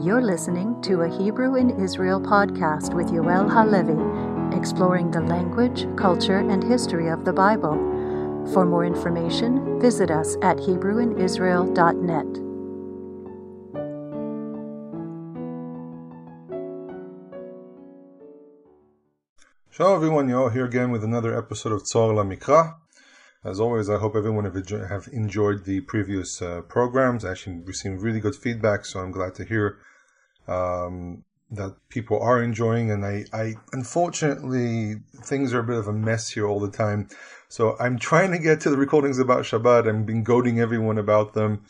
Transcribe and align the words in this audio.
You're 0.00 0.22
listening 0.22 0.80
to 0.82 1.00
a 1.00 1.08
Hebrew 1.08 1.56
in 1.56 1.70
Israel 1.82 2.20
podcast 2.20 2.94
with 2.94 3.08
Yoel 3.08 3.50
Halevi, 3.50 4.56
exploring 4.56 5.10
the 5.10 5.20
language, 5.20 5.88
culture, 5.96 6.38
and 6.38 6.62
history 6.62 7.08
of 7.08 7.24
the 7.24 7.32
Bible. 7.32 7.72
For 8.52 8.64
more 8.64 8.84
information, 8.84 9.80
visit 9.80 10.12
us 10.12 10.36
at 10.40 10.58
HebrewInIsrael.net. 10.58 12.26
Shalom 19.68 19.96
everyone, 19.96 20.28
Yoel 20.28 20.52
here 20.52 20.64
again 20.64 20.92
with 20.92 21.02
another 21.02 21.36
episode 21.36 21.72
of 21.72 21.82
Tzor 21.82 22.14
LaMikra. 22.14 22.76
As 23.44 23.60
always, 23.60 23.88
I 23.88 23.98
hope 23.98 24.16
everyone 24.16 24.44
have 24.44 25.08
enjoyed 25.12 25.64
the 25.64 25.80
previous 25.82 26.42
uh, 26.42 26.62
programs. 26.62 27.24
I 27.24 27.30
actually 27.30 27.60
received 27.60 28.02
really 28.02 28.18
good 28.18 28.34
feedback, 28.34 28.84
so 28.84 28.98
I'm 28.98 29.12
glad 29.12 29.36
to 29.36 29.44
hear 29.44 29.78
um, 30.48 31.24
that 31.50 31.76
people 31.88 32.20
are 32.20 32.42
enjoying. 32.42 32.90
And 32.90 33.06
I, 33.06 33.26
I, 33.32 33.54
unfortunately, 33.72 34.96
things 35.22 35.54
are 35.54 35.60
a 35.60 35.64
bit 35.64 35.76
of 35.76 35.86
a 35.86 35.92
mess 35.92 36.30
here 36.30 36.48
all 36.48 36.58
the 36.58 36.70
time. 36.70 37.08
So 37.48 37.76
I'm 37.78 37.96
trying 37.98 38.32
to 38.32 38.38
get 38.40 38.60
to 38.62 38.70
the 38.70 38.76
recordings 38.76 39.20
about 39.20 39.44
Shabbat. 39.44 39.88
I've 39.88 40.04
been 40.04 40.24
goading 40.24 40.58
everyone 40.58 40.98
about 40.98 41.34
them. 41.34 41.64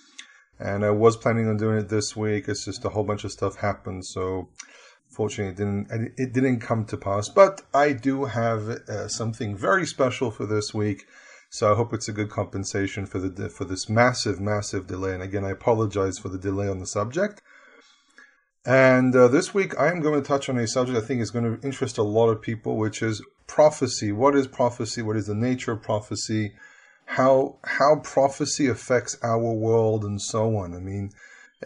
And 0.59 0.85
I 0.85 0.91
was 0.91 1.17
planning 1.17 1.49
on 1.49 1.59
doing 1.59 1.79
it 1.79 1.91
this 1.91 2.17
week. 2.17 2.49
It's 2.49 2.65
just 2.65 2.85
a 2.85 2.89
whole 2.89 3.05
bunch 3.05 3.25
of 3.25 3.31
stuff 3.31 3.57
happened. 3.57 4.07
So 4.07 4.49
fortunately, 5.11 5.53
it 5.53 5.57
didn't, 5.57 6.13
it 6.17 6.33
didn't 6.33 6.61
come 6.61 6.87
to 6.87 6.97
pass. 6.97 7.29
But 7.29 7.61
I 7.75 7.93
do 7.93 8.25
have 8.25 8.69
uh, 8.69 9.09
something 9.09 9.55
very 9.55 9.87
special 9.87 10.31
for 10.31 10.47
this 10.47 10.73
week. 10.73 11.05
So 11.51 11.73
I 11.73 11.77
hope 11.77 11.95
it's 11.95 12.09
a 12.09 12.13
good 12.13 12.31
compensation 12.31 13.07
for 13.07 13.19
the 13.19 13.49
for 13.49 13.65
this 13.65 13.89
massive, 13.89 14.41
massive 14.41 14.87
delay. 14.87 15.15
And 15.15 15.23
again, 15.23 15.45
I 15.45 15.51
apologize 15.51 16.19
for 16.19 16.29
the 16.29 16.39
delay 16.39 16.69
on 16.69 16.79
the 16.79 16.87
subject. 16.87 17.43
And 18.67 19.17
uh, 19.17 19.29
this 19.29 19.55
week, 19.55 19.79
I 19.79 19.89
am 19.89 20.01
going 20.01 20.21
to 20.21 20.27
touch 20.27 20.51
on 20.51 20.59
a 20.59 20.67
subject 20.67 20.99
I 20.99 21.01
think 21.01 21.23
is 21.23 21.31
going 21.31 21.57
to 21.57 21.67
interest 21.67 21.97
a 21.97 22.03
lot 22.03 22.29
of 22.29 22.43
people, 22.43 22.77
which 22.77 23.03
is 23.03 23.25
prophecy. 23.47 24.13
What 24.13 24.35
is 24.35 24.47
prophecy? 24.47 25.01
What 25.01 25.17
is 25.17 25.27
the 25.27 25.35
nature 25.35 25.73
of 25.73 25.83
prophecy? 25.83 26.53
How 27.07 27.57
how 27.65 28.01
prophecy 28.05 28.67
affects 28.67 29.17
our 29.23 29.53
world, 29.55 30.05
and 30.05 30.21
so 30.21 30.55
on. 30.57 30.75
I 30.75 30.81
mean, 30.81 31.13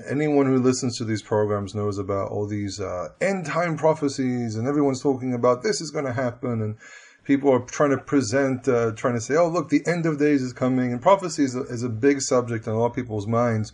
anyone 0.09 0.47
who 0.47 0.59
listens 0.59 0.97
to 0.99 1.05
these 1.05 1.23
programs 1.23 1.75
knows 1.75 1.99
about 1.99 2.31
all 2.31 2.47
these 2.47 2.79
uh, 2.79 3.09
end 3.21 3.47
time 3.47 3.77
prophecies, 3.77 4.55
and 4.55 4.69
everyone's 4.69 5.03
talking 5.03 5.35
about 5.35 5.65
this 5.65 5.81
is 5.81 5.91
going 5.91 6.05
to 6.05 6.13
happen, 6.13 6.63
and 6.63 6.77
people 7.25 7.53
are 7.53 7.61
trying 7.61 7.91
to 7.91 7.99
present, 7.99 8.67
uh, 8.69 8.93
trying 8.93 9.15
to 9.15 9.21
say, 9.21 9.37
oh, 9.37 9.49
look, 9.49 9.69
the 9.69 9.87
end 9.87 10.07
of 10.07 10.19
days 10.19 10.43
is 10.43 10.53
coming. 10.53 10.93
And 10.93 11.01
prophecy 11.01 11.45
is 11.45 11.55
a, 11.55 11.63
is 11.63 11.83
a 11.83 11.89
big 11.89 12.21
subject 12.21 12.67
in 12.67 12.73
a 12.73 12.79
lot 12.79 12.87
of 12.87 12.95
people's 12.95 13.27
minds. 13.27 13.73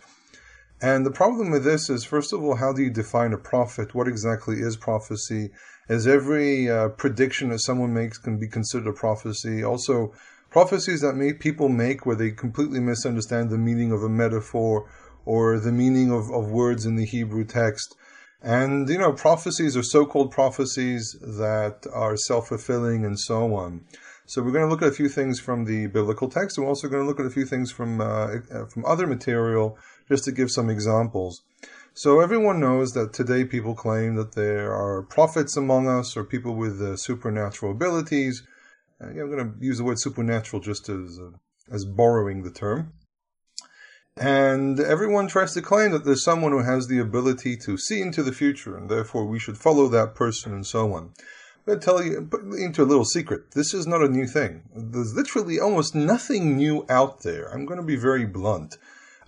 And 0.81 1.05
the 1.05 1.11
problem 1.11 1.51
with 1.51 1.65
this 1.65 1.89
is, 1.89 2.05
first 2.05 2.31
of 2.31 2.41
all, 2.41 2.55
how 2.55 2.71
do 2.71 2.81
you 2.81 2.89
define 2.89 3.33
a 3.33 3.37
prophet? 3.37 3.93
What 3.93 4.07
exactly 4.07 4.61
is 4.61 4.77
prophecy? 4.77 5.51
Is 5.89 6.07
every 6.07 6.69
uh, 6.69 6.89
prediction 6.89 7.49
that 7.49 7.59
someone 7.59 7.93
makes 7.93 8.17
can 8.17 8.37
be 8.37 8.47
considered 8.47 8.87
a 8.87 8.93
prophecy? 8.93 9.63
Also, 9.63 10.13
prophecies 10.49 11.01
that 11.01 11.37
people 11.39 11.67
make 11.67 12.05
where 12.05 12.15
they 12.15 12.31
completely 12.31 12.79
misunderstand 12.79 13.49
the 13.49 13.57
meaning 13.57 13.91
of 13.91 14.03
a 14.03 14.09
metaphor 14.09 14.89
or 15.25 15.59
the 15.59 15.71
meaning 15.71 16.11
of, 16.11 16.31
of 16.31 16.49
words 16.49 16.85
in 16.85 16.95
the 16.95 17.05
Hebrew 17.05 17.43
text. 17.43 17.95
And, 18.41 18.87
you 18.87 18.97
know, 18.97 19.11
prophecies 19.11 19.75
are 19.75 19.83
so 19.83 20.05
called 20.05 20.31
prophecies 20.31 21.17
that 21.21 21.85
are 21.93 22.15
self 22.15 22.47
fulfilling 22.47 23.03
and 23.05 23.19
so 23.19 23.53
on. 23.53 23.81
So 24.25 24.43
we're 24.43 24.51
going 24.51 24.65
to 24.65 24.69
look 24.69 24.81
at 24.81 24.89
a 24.89 24.93
few 24.93 25.09
things 25.09 25.39
from 25.39 25.65
the 25.65 25.87
biblical 25.87 26.29
text. 26.29 26.57
We're 26.57 26.67
also 26.67 26.87
going 26.87 27.03
to 27.03 27.07
look 27.07 27.19
at 27.19 27.25
a 27.25 27.31
few 27.31 27.45
things 27.45 27.71
from, 27.71 27.99
uh, 27.99 28.37
uh, 28.53 28.65
from 28.67 28.85
other 28.85 29.07
material 29.07 29.77
just 30.07 30.23
to 30.25 30.31
give 30.31 30.51
some 30.51 30.69
examples. 30.69 31.41
So 31.93 32.21
everyone 32.21 32.59
knows 32.59 32.91
that 32.91 33.11
today 33.11 33.43
people 33.43 33.75
claim 33.75 34.15
that 34.15 34.35
there 34.35 34.71
are 34.71 35.01
prophets 35.01 35.57
among 35.57 35.87
us 35.87 36.15
or 36.15 36.23
people 36.23 36.55
with 36.55 36.79
uh, 36.81 36.95
supernatural 36.95 37.71
abilities. 37.71 38.43
Uh, 39.01 39.07
I'm 39.07 39.31
going 39.31 39.53
to 39.53 39.65
use 39.65 39.79
the 39.79 39.83
word 39.83 39.99
supernatural 39.99 40.61
just 40.61 40.87
as, 40.87 41.19
uh, 41.19 41.31
as 41.73 41.83
borrowing 41.85 42.43
the 42.43 42.51
term. 42.51 42.93
And 44.19 44.81
everyone 44.81 45.29
tries 45.29 45.53
to 45.53 45.61
claim 45.61 45.91
that 45.91 46.03
there's 46.03 46.25
someone 46.25 46.51
who 46.51 46.63
has 46.63 46.87
the 46.87 46.99
ability 46.99 47.55
to 47.57 47.77
see 47.77 48.01
into 48.01 48.21
the 48.21 48.33
future, 48.33 48.75
and 48.75 48.89
therefore 48.89 49.25
we 49.25 49.39
should 49.39 49.57
follow 49.57 49.87
that 49.87 50.13
person 50.13 50.53
and 50.53 50.67
so 50.67 50.93
on. 50.93 51.13
To 51.65 51.77
tell 51.77 52.03
you 52.03 52.29
into 52.57 52.83
a 52.83 52.85
little 52.85 53.05
secret. 53.05 53.51
This 53.51 53.73
is 53.73 53.87
not 53.87 54.01
a 54.01 54.09
new 54.09 54.27
thing. 54.27 54.63
There's 54.75 55.13
literally 55.13 55.59
almost 55.59 55.95
nothing 55.95 56.57
new 56.57 56.85
out 56.89 57.21
there. 57.21 57.47
I'm 57.47 57.65
going 57.65 57.79
to 57.79 57.85
be 57.85 57.95
very 57.95 58.25
blunt. 58.25 58.77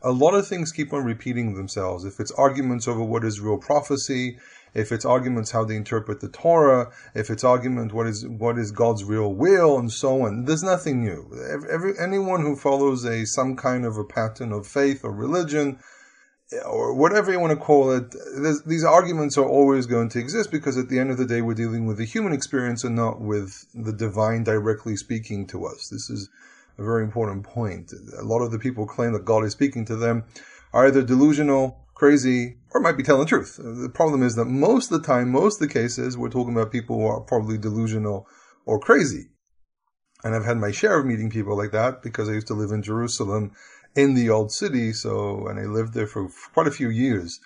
A 0.02 0.12
lot 0.12 0.34
of 0.34 0.48
things 0.48 0.72
keep 0.72 0.92
on 0.92 1.06
repeating 1.06 1.54
themselves. 1.54 2.04
If 2.04 2.20
it's 2.20 2.32
arguments 2.32 2.88
over 2.88 3.04
what 3.04 3.24
is 3.24 3.40
real 3.40 3.60
prophecy, 3.60 4.40
if 4.74 4.92
it's 4.92 5.06
arguments 5.06 5.52
how 5.52 5.64
they 5.64 5.76
interpret 5.76 6.22
the 6.22 6.30
Torah, 6.30 6.92
if 7.14 7.30
it's 7.30 7.44
argument 7.44 7.94
what 7.94 8.08
is 8.08 8.28
what 8.28 8.58
is 8.58 8.72
God's 8.72 9.04
real 9.04 9.34
will, 9.34 9.78
and 9.78 9.92
so 9.92 10.24
on. 10.24 10.46
There's 10.46 10.64
nothing 10.64 11.04
new. 11.04 11.30
Every, 11.70 11.94
anyone 12.00 12.42
who 12.42 12.56
follows 12.56 13.06
a 13.06 13.26
some 13.26 13.56
kind 13.56 13.86
of 13.86 13.98
a 13.98 14.04
pattern 14.04 14.52
of 14.52 14.68
faith 14.68 15.04
or 15.04 15.12
religion, 15.12 15.80
or 16.66 16.94
whatever 16.94 17.32
you 17.32 17.40
want 17.40 17.52
to 17.52 17.66
call 17.66 17.92
it, 17.92 18.16
these 18.66 18.84
arguments 18.84 19.38
are 19.38 19.48
always 19.48 19.86
going 19.86 20.10
to 20.10 20.20
exist 20.20 20.52
because 20.52 20.78
at 20.78 20.90
the 20.90 21.00
end 21.00 21.12
of 21.12 21.18
the 21.18 21.26
day, 21.26 21.42
we're 21.42 21.54
dealing 21.54 21.86
with 21.86 21.98
the 21.98 22.06
human 22.06 22.34
experience 22.34 22.84
and 22.84 22.96
not 22.96 23.22
with 23.22 23.66
the 23.74 23.94
divine 23.94 24.44
directly 24.44 24.96
speaking 24.96 25.48
to 25.48 25.66
us. 25.66 25.90
This 25.90 26.10
is 26.10 26.30
a 26.78 26.84
very 26.84 27.04
important 27.04 27.44
point. 27.44 27.94
A 28.18 28.24
lot 28.24 28.42
of 28.42 28.52
the 28.52 28.60
people 28.60 28.86
claim 28.86 29.14
that 29.14 29.26
God 29.26 29.44
is 29.44 29.52
speaking 29.52 29.86
to 29.86 29.96
them 29.96 30.24
are 30.74 30.88
either 30.88 31.04
delusional 31.04 31.81
crazy, 32.02 32.58
or 32.72 32.82
might 32.82 32.98
be 32.98 33.04
telling 33.04 33.22
the 33.22 33.28
truth. 33.28 33.60
The 33.62 33.92
problem 33.94 34.24
is 34.24 34.34
that 34.34 34.46
most 34.46 34.92
of 34.92 35.00
the 35.00 35.08
time, 35.08 35.30
most 35.30 35.62
of 35.62 35.68
the 35.68 35.72
cases, 35.72 36.18
we're 36.18 36.32
talking 36.32 36.56
about 36.56 36.72
people 36.72 36.96
who 36.96 37.06
are 37.06 37.22
probably 37.22 37.60
delusional 37.60 38.28
or 38.66 38.80
crazy. 38.80 39.30
And 40.24 40.34
I've 40.34 40.44
had 40.44 40.58
my 40.58 40.72
share 40.72 40.98
of 40.98 41.06
meeting 41.06 41.30
people 41.30 41.56
like 41.56 41.70
that 41.74 42.02
because 42.02 42.28
I 42.28 42.34
used 42.34 42.48
to 42.48 42.56
live 42.56 42.72
in 42.72 42.82
Jerusalem 42.82 43.52
in 43.96 44.16
the 44.16 44.32
old 44.32 44.52
city. 44.52 44.94
So, 44.94 45.46
and 45.46 45.60
I 45.60 45.66
lived 45.66 45.94
there 45.94 46.08
for 46.08 46.28
quite 46.56 46.66
a 46.66 46.72
few 46.72 46.90
years. 46.90 47.40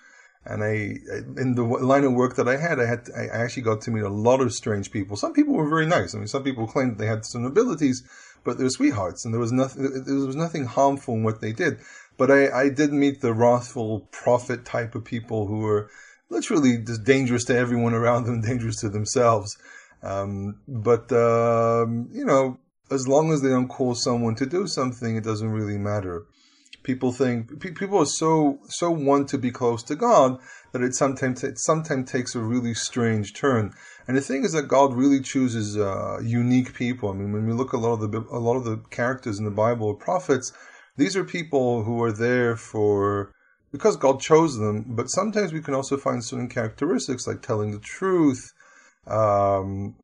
And 0.46 0.64
I, 0.64 1.00
in 1.38 1.54
the 1.54 1.62
line 1.62 2.04
of 2.04 2.14
work 2.14 2.36
that 2.36 2.48
I 2.48 2.56
had, 2.56 2.80
I 2.80 2.86
had, 2.86 3.10
I 3.14 3.26
actually 3.26 3.64
got 3.64 3.82
to 3.82 3.90
meet 3.90 4.04
a 4.04 4.08
lot 4.08 4.40
of 4.40 4.54
strange 4.54 4.90
people. 4.90 5.18
Some 5.18 5.34
people 5.34 5.52
were 5.52 5.68
very 5.68 5.84
nice. 5.84 6.14
I 6.14 6.18
mean, 6.18 6.28
some 6.28 6.44
people 6.44 6.66
claimed 6.66 6.92
that 6.92 6.98
they 6.98 7.10
had 7.10 7.26
some 7.26 7.44
abilities, 7.44 8.02
but 8.42 8.56
they 8.56 8.64
were 8.64 8.70
sweethearts 8.70 9.26
and 9.26 9.34
there 9.34 9.40
was 9.40 9.52
nothing, 9.52 10.04
there 10.06 10.14
was 10.14 10.36
nothing 10.36 10.64
harmful 10.64 11.12
in 11.12 11.24
what 11.24 11.42
they 11.42 11.52
did. 11.52 11.78
But 12.16 12.30
I, 12.30 12.62
I 12.62 12.68
did 12.68 12.92
meet 12.92 13.20
the 13.20 13.34
wrathful 13.34 14.08
prophet 14.10 14.64
type 14.64 14.94
of 14.94 15.04
people 15.04 15.46
who 15.46 15.58
were 15.58 15.90
literally 16.28 16.78
just 16.78 17.04
dangerous 17.04 17.44
to 17.44 17.56
everyone 17.56 17.94
around 17.94 18.24
them, 18.24 18.40
dangerous 18.42 18.80
to 18.80 18.88
themselves. 18.88 19.56
Um, 20.02 20.60
but, 20.68 21.10
um, 21.12 22.08
you 22.12 22.24
know, 22.24 22.58
as 22.90 23.08
long 23.08 23.32
as 23.32 23.42
they 23.42 23.48
don't 23.48 23.68
cause 23.68 24.02
someone 24.02 24.34
to 24.36 24.46
do 24.46 24.66
something, 24.66 25.16
it 25.16 25.24
doesn't 25.24 25.50
really 25.50 25.78
matter. 25.78 26.26
People 26.82 27.10
think 27.10 27.60
people 27.60 27.98
are 27.98 28.06
so 28.06 28.60
so 28.68 28.92
want 28.92 29.28
to 29.30 29.38
be 29.38 29.50
close 29.50 29.82
to 29.82 29.96
God 29.96 30.38
that 30.70 30.82
it 30.82 30.94
sometimes 30.94 31.42
it 31.42 31.58
sometimes 31.58 32.08
takes 32.12 32.36
a 32.36 32.40
really 32.40 32.74
strange 32.74 33.34
turn. 33.34 33.72
And 34.06 34.16
the 34.16 34.20
thing 34.20 34.44
is 34.44 34.52
that 34.52 34.68
God 34.68 34.94
really 34.94 35.20
chooses 35.20 35.76
uh, 35.76 36.20
unique 36.22 36.74
people. 36.74 37.10
I 37.10 37.14
mean, 37.14 37.32
when 37.32 37.44
we 37.44 37.52
look 37.54 37.74
at 37.74 37.78
a 37.78 37.80
lot 37.80 37.94
of 37.94 38.12
the 38.12 38.20
a 38.30 38.38
lot 38.38 38.56
of 38.56 38.62
the 38.64 38.76
characters 38.90 39.40
in 39.40 39.44
the 39.44 39.50
Bible, 39.50 39.94
prophets, 39.94 40.52
these 40.96 41.16
are 41.16 41.24
people 41.24 41.84
who 41.84 42.02
are 42.02 42.12
there 42.12 42.56
for 42.56 43.32
because 43.72 43.96
God 43.96 44.20
chose 44.20 44.56
them, 44.56 44.84
but 44.88 45.10
sometimes 45.10 45.52
we 45.52 45.60
can 45.60 45.74
also 45.74 45.96
find 45.96 46.24
certain 46.24 46.48
characteristics 46.48 47.26
like 47.26 47.42
telling 47.42 47.72
the 47.72 47.78
truth, 47.78 48.52
um, 49.06 49.96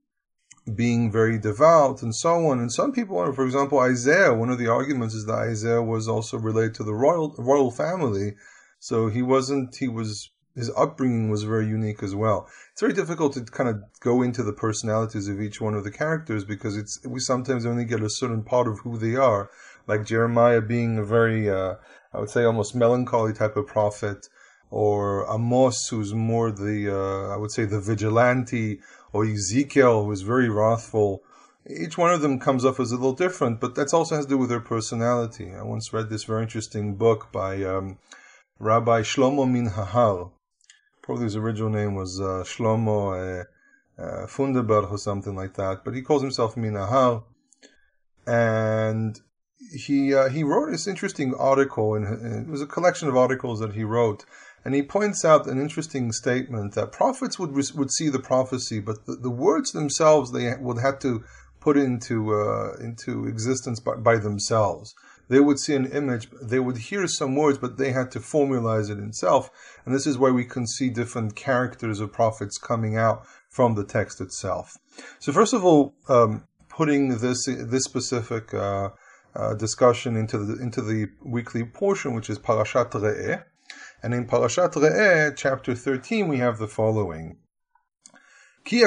being 0.74 1.10
very 1.10 1.38
devout, 1.38 2.02
and 2.02 2.14
so 2.14 2.46
on. 2.48 2.58
And 2.58 2.70
some 2.70 2.92
people, 2.92 3.32
for 3.32 3.44
example, 3.44 3.78
Isaiah, 3.78 4.34
one 4.34 4.50
of 4.50 4.58
the 4.58 4.68
arguments 4.68 5.14
is 5.14 5.26
that 5.26 5.38
Isaiah 5.38 5.82
was 5.82 6.06
also 6.08 6.36
related 6.36 6.74
to 6.76 6.84
the 6.84 6.94
royal 6.94 7.34
royal 7.38 7.70
family, 7.70 8.34
so 8.78 9.08
he 9.08 9.22
wasn't. 9.22 9.74
He 9.76 9.88
was 9.88 10.30
his 10.54 10.70
upbringing 10.76 11.30
was 11.30 11.44
very 11.44 11.66
unique 11.66 12.02
as 12.02 12.14
well. 12.14 12.46
It's 12.72 12.80
very 12.82 12.92
difficult 12.92 13.32
to 13.34 13.44
kind 13.44 13.70
of 13.70 13.82
go 14.00 14.20
into 14.20 14.42
the 14.42 14.52
personalities 14.52 15.28
of 15.28 15.40
each 15.40 15.60
one 15.60 15.74
of 15.74 15.84
the 15.84 15.90
characters 15.90 16.44
because 16.44 16.76
it's 16.76 17.00
we 17.06 17.20
sometimes 17.20 17.64
only 17.64 17.84
get 17.84 18.02
a 18.02 18.10
certain 18.10 18.42
part 18.42 18.68
of 18.68 18.80
who 18.80 18.98
they 18.98 19.16
are 19.16 19.50
like 19.86 20.06
Jeremiah 20.06 20.60
being 20.60 20.98
a 20.98 21.04
very, 21.04 21.50
uh, 21.50 21.74
I 22.12 22.20
would 22.20 22.30
say, 22.30 22.44
almost 22.44 22.74
melancholy 22.74 23.32
type 23.32 23.56
of 23.56 23.66
prophet, 23.66 24.26
or 24.70 25.26
Amos, 25.32 25.88
who's 25.88 26.14
more 26.14 26.50
the, 26.50 26.88
uh, 26.90 27.34
I 27.34 27.36
would 27.36 27.50
say, 27.50 27.64
the 27.64 27.80
vigilante, 27.80 28.80
or 29.12 29.24
Ezekiel, 29.24 30.04
who 30.04 30.12
is 30.12 30.22
very 30.22 30.48
wrathful. 30.48 31.22
Each 31.68 31.96
one 31.96 32.12
of 32.12 32.22
them 32.22 32.40
comes 32.40 32.64
off 32.64 32.80
as 32.80 32.90
a 32.90 32.96
little 32.96 33.12
different, 33.12 33.60
but 33.60 33.74
that 33.74 33.92
also 33.94 34.16
has 34.16 34.24
to 34.24 34.30
do 34.30 34.38
with 34.38 34.48
their 34.48 34.60
personality. 34.60 35.54
I 35.54 35.62
once 35.62 35.92
read 35.92 36.08
this 36.08 36.24
very 36.24 36.42
interesting 36.42 36.96
book 36.96 37.30
by 37.30 37.62
um, 37.62 37.98
Rabbi 38.58 39.02
Shlomo 39.02 39.48
Min 39.50 39.70
Hahal. 39.70 40.32
Probably 41.02 41.24
his 41.24 41.36
original 41.36 41.70
name 41.70 41.94
was 41.94 42.20
uh, 42.20 42.44
Shlomo 42.44 43.42
uh, 43.42 43.44
uh, 44.02 44.26
Funderberg 44.26 44.90
or 44.90 44.98
something 44.98 45.36
like 45.36 45.54
that, 45.54 45.84
but 45.84 45.94
he 45.94 46.02
calls 46.02 46.22
himself 46.22 46.56
Min 46.56 46.74
Hahal. 46.74 47.24
And 48.26 49.20
he 49.70 50.14
uh, 50.14 50.28
he 50.28 50.42
wrote 50.42 50.70
this 50.70 50.86
interesting 50.86 51.34
article, 51.34 51.94
and 51.94 52.46
it 52.46 52.50
was 52.50 52.62
a 52.62 52.66
collection 52.66 53.08
of 53.08 53.16
articles 53.16 53.60
that 53.60 53.74
he 53.74 53.84
wrote, 53.84 54.24
And 54.64 54.74
he 54.74 54.82
points 54.82 55.24
out 55.24 55.46
an 55.46 55.60
interesting 55.60 56.12
statement 56.12 56.74
that 56.74 56.92
prophets 56.92 57.38
would 57.38 57.52
would 57.54 57.90
see 57.90 58.08
the 58.08 58.18
prophecy, 58.18 58.80
but 58.80 59.06
the, 59.06 59.16
the 59.16 59.30
words 59.30 59.72
themselves 59.72 60.32
they 60.32 60.54
would 60.60 60.78
have 60.78 60.98
to 61.00 61.24
put 61.60 61.76
into 61.76 62.34
uh, 62.34 62.74
into 62.80 63.26
existence 63.26 63.80
by, 63.80 63.94
by, 63.94 64.16
themselves. 64.16 64.94
They 65.28 65.40
would 65.40 65.58
see 65.58 65.74
an 65.74 65.86
image, 65.86 66.28
they 66.42 66.58
would 66.58 66.76
hear 66.76 67.06
some 67.06 67.36
words, 67.36 67.56
but 67.56 67.78
they 67.78 67.92
had 67.92 68.10
to 68.10 68.18
formalize 68.18 68.90
it 68.90 68.98
itself. 68.98 69.50
And 69.86 69.94
this 69.94 70.06
is 70.06 70.18
why 70.18 70.30
we 70.30 70.44
can 70.44 70.66
see 70.66 70.90
different 70.90 71.36
characters 71.36 72.00
of 72.00 72.12
prophets 72.12 72.58
coming 72.58 72.96
out 72.96 73.24
from 73.48 73.74
the 73.74 73.84
text 73.84 74.20
itself. 74.20 74.76
So 75.20 75.32
first 75.32 75.54
of 75.54 75.64
all, 75.64 75.94
um, 76.08 76.44
putting 76.68 77.18
this 77.18 77.46
this 77.46 77.84
specific 77.84 78.52
uh, 78.52 78.90
uh, 79.34 79.54
discussion 79.54 80.16
into 80.16 80.38
the 80.38 80.62
into 80.62 80.82
the 80.82 81.08
weekly 81.22 81.64
portion, 81.64 82.14
which 82.14 82.30
is 82.30 82.38
Parashat 82.38 82.90
Re'eh. 82.90 83.44
And 84.02 84.12
in 84.14 84.26
Parashat 84.26 84.72
Re'eh, 84.74 85.34
chapter 85.36 85.74
13, 85.74 86.28
we 86.28 86.38
have 86.38 86.58
the 86.58 86.68
following. 86.68 87.38
If 88.64 88.84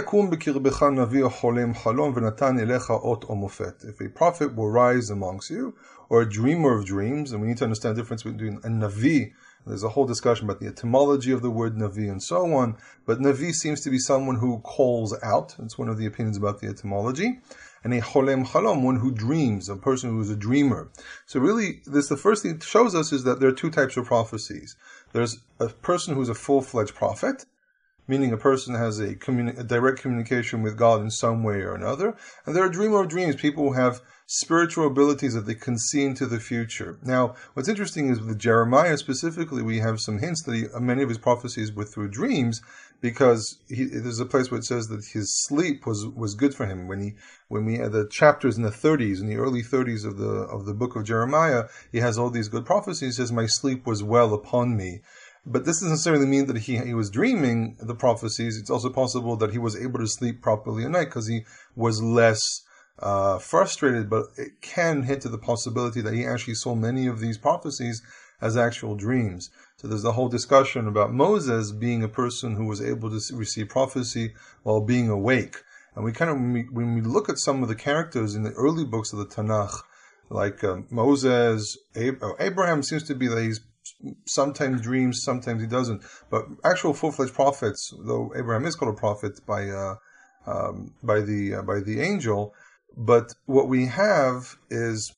a 4.01 4.09
prophet 4.09 4.55
will 4.55 4.69
rise 4.69 5.09
amongst 5.09 5.49
you, 5.49 5.75
or 6.07 6.21
a 6.21 6.29
dreamer 6.29 6.77
of 6.77 6.85
dreams, 6.85 7.31
and 7.31 7.41
we 7.41 7.47
need 7.47 7.57
to 7.57 7.65
understand 7.65 7.95
the 7.95 8.01
difference 8.01 8.23
between 8.23 8.57
a 8.63 8.69
navi, 8.69 9.33
there's 9.65 9.83
a 9.83 9.89
whole 9.89 10.05
discussion 10.05 10.45
about 10.45 10.61
the 10.61 10.67
etymology 10.67 11.31
of 11.31 11.41
the 11.41 11.49
word 11.49 11.75
navi 11.75 12.09
and 12.09 12.21
so 12.23 12.53
on, 12.53 12.77
but 13.05 13.19
navi 13.19 13.51
seems 13.51 13.81
to 13.81 13.89
be 13.89 13.97
someone 13.97 14.37
who 14.37 14.59
calls 14.59 15.17
out. 15.23 15.55
It's 15.59 15.77
one 15.77 15.89
of 15.89 15.97
the 15.97 16.05
opinions 16.05 16.37
about 16.37 16.61
the 16.61 16.67
etymology 16.67 17.41
and 17.85 17.93
a 17.93 18.01
cholem 18.01 18.47
chalom, 18.47 18.81
one 18.81 18.95
who 18.95 19.11
dreams, 19.11 19.69
a 19.69 19.75
person 19.75 20.09
who 20.09 20.19
is 20.19 20.31
a 20.31 20.35
dreamer. 20.35 20.89
So 21.27 21.39
really, 21.39 21.83
this 21.85 22.09
the 22.09 22.17
first 22.17 22.41
thing 22.41 22.55
it 22.55 22.63
shows 22.63 22.95
us 22.95 23.13
is 23.13 23.23
that 23.25 23.39
there 23.39 23.47
are 23.47 23.53
two 23.53 23.69
types 23.69 23.95
of 23.95 24.07
prophecies. 24.07 24.75
There's 25.13 25.37
a 25.59 25.69
person 25.69 26.15
who's 26.15 26.27
a 26.27 26.33
full-fledged 26.33 26.95
prophet, 26.95 27.45
meaning 28.07 28.33
a 28.33 28.37
person 28.37 28.73
has 28.73 28.99
a, 28.99 29.13
communi- 29.13 29.59
a, 29.59 29.63
direct 29.63 29.99
communication 29.99 30.63
with 30.63 30.75
God 30.75 30.99
in 30.99 31.11
some 31.11 31.43
way 31.43 31.57
or 31.57 31.75
another. 31.75 32.17
And 32.45 32.55
there 32.55 32.63
are 32.63 32.69
dreamer 32.69 33.01
of 33.01 33.09
dreams, 33.09 33.35
people 33.35 33.63
who 33.65 33.73
have 33.73 34.01
spiritual 34.25 34.87
abilities 34.87 35.35
that 35.35 35.45
they 35.45 35.53
can 35.53 35.77
see 35.77 36.03
into 36.03 36.25
the 36.25 36.39
future. 36.39 36.97
Now, 37.03 37.35
what's 37.53 37.69
interesting 37.69 38.09
is 38.09 38.19
with 38.19 38.39
Jeremiah 38.39 38.97
specifically, 38.97 39.61
we 39.61 39.77
have 39.79 39.99
some 39.99 40.17
hints 40.17 40.41
that 40.43 40.55
he, 40.55 40.65
many 40.79 41.03
of 41.03 41.09
his 41.09 41.19
prophecies 41.19 41.71
were 41.71 41.85
through 41.85 42.09
dreams, 42.09 42.61
because 43.05 43.59
he, 43.69 43.85
there's 43.85 44.19
a 44.19 44.25
place 44.25 44.49
where 44.49 44.57
it 44.57 44.65
says 44.65 44.87
that 44.87 45.05
his 45.13 45.31
sleep 45.45 45.85
was, 45.85 46.07
was 46.07 46.33
good 46.33 46.55
for 46.55 46.65
him. 46.65 46.87
When 46.87 46.99
he 46.99 47.13
when 47.49 47.63
we 47.63 47.77
had 47.77 47.91
the 47.91 48.07
chapters 48.09 48.57
in 48.57 48.63
the 48.63 48.71
30s, 48.71 49.21
in 49.21 49.27
the 49.27 49.35
early 49.35 49.61
30s 49.61 50.03
of 50.05 50.17
the 50.17 50.31
of 50.55 50.65
the 50.65 50.73
book 50.73 50.95
of 50.95 51.03
Jeremiah, 51.03 51.65
he 51.91 51.99
has 51.99 52.17
all 52.17 52.31
these 52.31 52.47
good 52.47 52.65
prophecies. 52.65 53.15
He 53.15 53.21
says, 53.21 53.31
"My 53.31 53.45
sleep 53.45 53.85
was 53.85 54.01
well 54.01 54.33
upon 54.33 54.75
me." 54.75 55.01
But 55.45 55.65
this 55.65 55.77
doesn't 55.77 55.91
necessarily 55.91 56.25
mean 56.25 56.47
that 56.47 56.57
he, 56.57 56.77
he 56.77 56.95
was 56.95 57.11
dreaming 57.11 57.77
the 57.79 57.93
prophecies. 57.93 58.57
It's 58.57 58.71
also 58.71 58.89
possible 58.89 59.35
that 59.37 59.51
he 59.51 59.59
was 59.59 59.75
able 59.75 59.99
to 59.99 60.07
sleep 60.07 60.41
properly 60.41 60.83
at 60.83 60.89
night 60.89 61.05
because 61.05 61.27
he 61.27 61.45
was 61.75 62.01
less 62.01 62.41
uh, 62.97 63.37
frustrated. 63.37 64.09
But 64.09 64.25
it 64.35 64.61
can 64.61 65.03
hint 65.03 65.21
to 65.21 65.29
the 65.29 65.37
possibility 65.37 66.01
that 66.01 66.15
he 66.15 66.25
actually 66.25 66.55
saw 66.55 66.73
many 66.73 67.05
of 67.05 67.19
these 67.19 67.37
prophecies 67.37 68.01
as 68.41 68.57
actual 68.57 68.95
dreams. 68.95 69.51
So 69.85 69.89
there's 69.89 70.03
a 70.03 70.13
whole 70.13 70.29
discussion 70.29 70.87
about 70.87 71.13
Moses 71.13 71.71
being 71.71 72.01
a 72.01 72.07
person 72.07 72.55
who 72.55 72.65
was 72.65 72.81
able 72.81 73.11
to 73.11 73.21
receive 73.35 73.69
prophecy 73.69 74.33
while 74.63 74.81
being 74.81 75.09
awake. 75.09 75.57
And 75.93 76.03
we 76.03 76.11
kind 76.11 76.31
of, 76.31 76.37
when 76.37 76.53
we, 76.53 76.61
when 76.71 76.95
we 76.95 77.01
look 77.01 77.29
at 77.29 77.37
some 77.37 77.61
of 77.61 77.69
the 77.69 77.75
characters 77.75 78.33
in 78.33 78.41
the 78.41 78.53
early 78.53 78.83
books 78.83 79.13
of 79.13 79.19
the 79.19 79.27
Tanakh, 79.27 79.83
like 80.31 80.63
uh, 80.63 80.77
Moses, 80.89 81.77
Ab- 81.95 82.17
oh, 82.23 82.35
Abraham 82.39 82.81
seems 82.81 83.03
to 83.03 83.13
be 83.13 83.27
that 83.27 83.39
he's 83.39 83.59
sometimes 84.25 84.81
dreams, 84.81 85.21
sometimes 85.21 85.61
he 85.61 85.67
doesn't. 85.67 86.01
But 86.31 86.47
actual 86.63 86.95
full-fledged 86.95 87.35
prophets, 87.35 87.93
though 87.99 88.33
Abraham 88.35 88.65
is 88.65 88.75
called 88.75 88.95
a 88.95 88.99
prophet 88.99 89.39
by 89.45 89.69
uh, 89.69 89.97
um, 90.47 90.95
by 91.03 91.21
the 91.21 91.57
uh, 91.57 91.61
by 91.61 91.79
the 91.81 92.01
angel, 92.01 92.55
but 92.97 93.35
what 93.45 93.67
we 93.67 93.85
have 93.85 94.57
is 94.71 95.13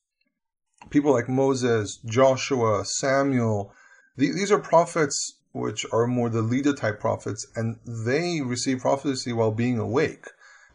people 0.90 1.12
like 1.12 1.30
Moses, 1.30 1.98
Joshua, 2.04 2.84
Samuel. 2.84 3.72
These 4.18 4.52
are 4.52 4.58
prophets 4.58 5.34
which 5.52 5.86
are 5.92 6.06
more 6.06 6.28
the 6.28 6.42
leader 6.42 6.74
type 6.74 7.00
prophets, 7.00 7.46
and 7.56 7.78
they 7.86 8.40
receive 8.40 8.80
prophecy 8.80 9.32
while 9.32 9.50
being 9.50 9.78
awake. 9.78 10.26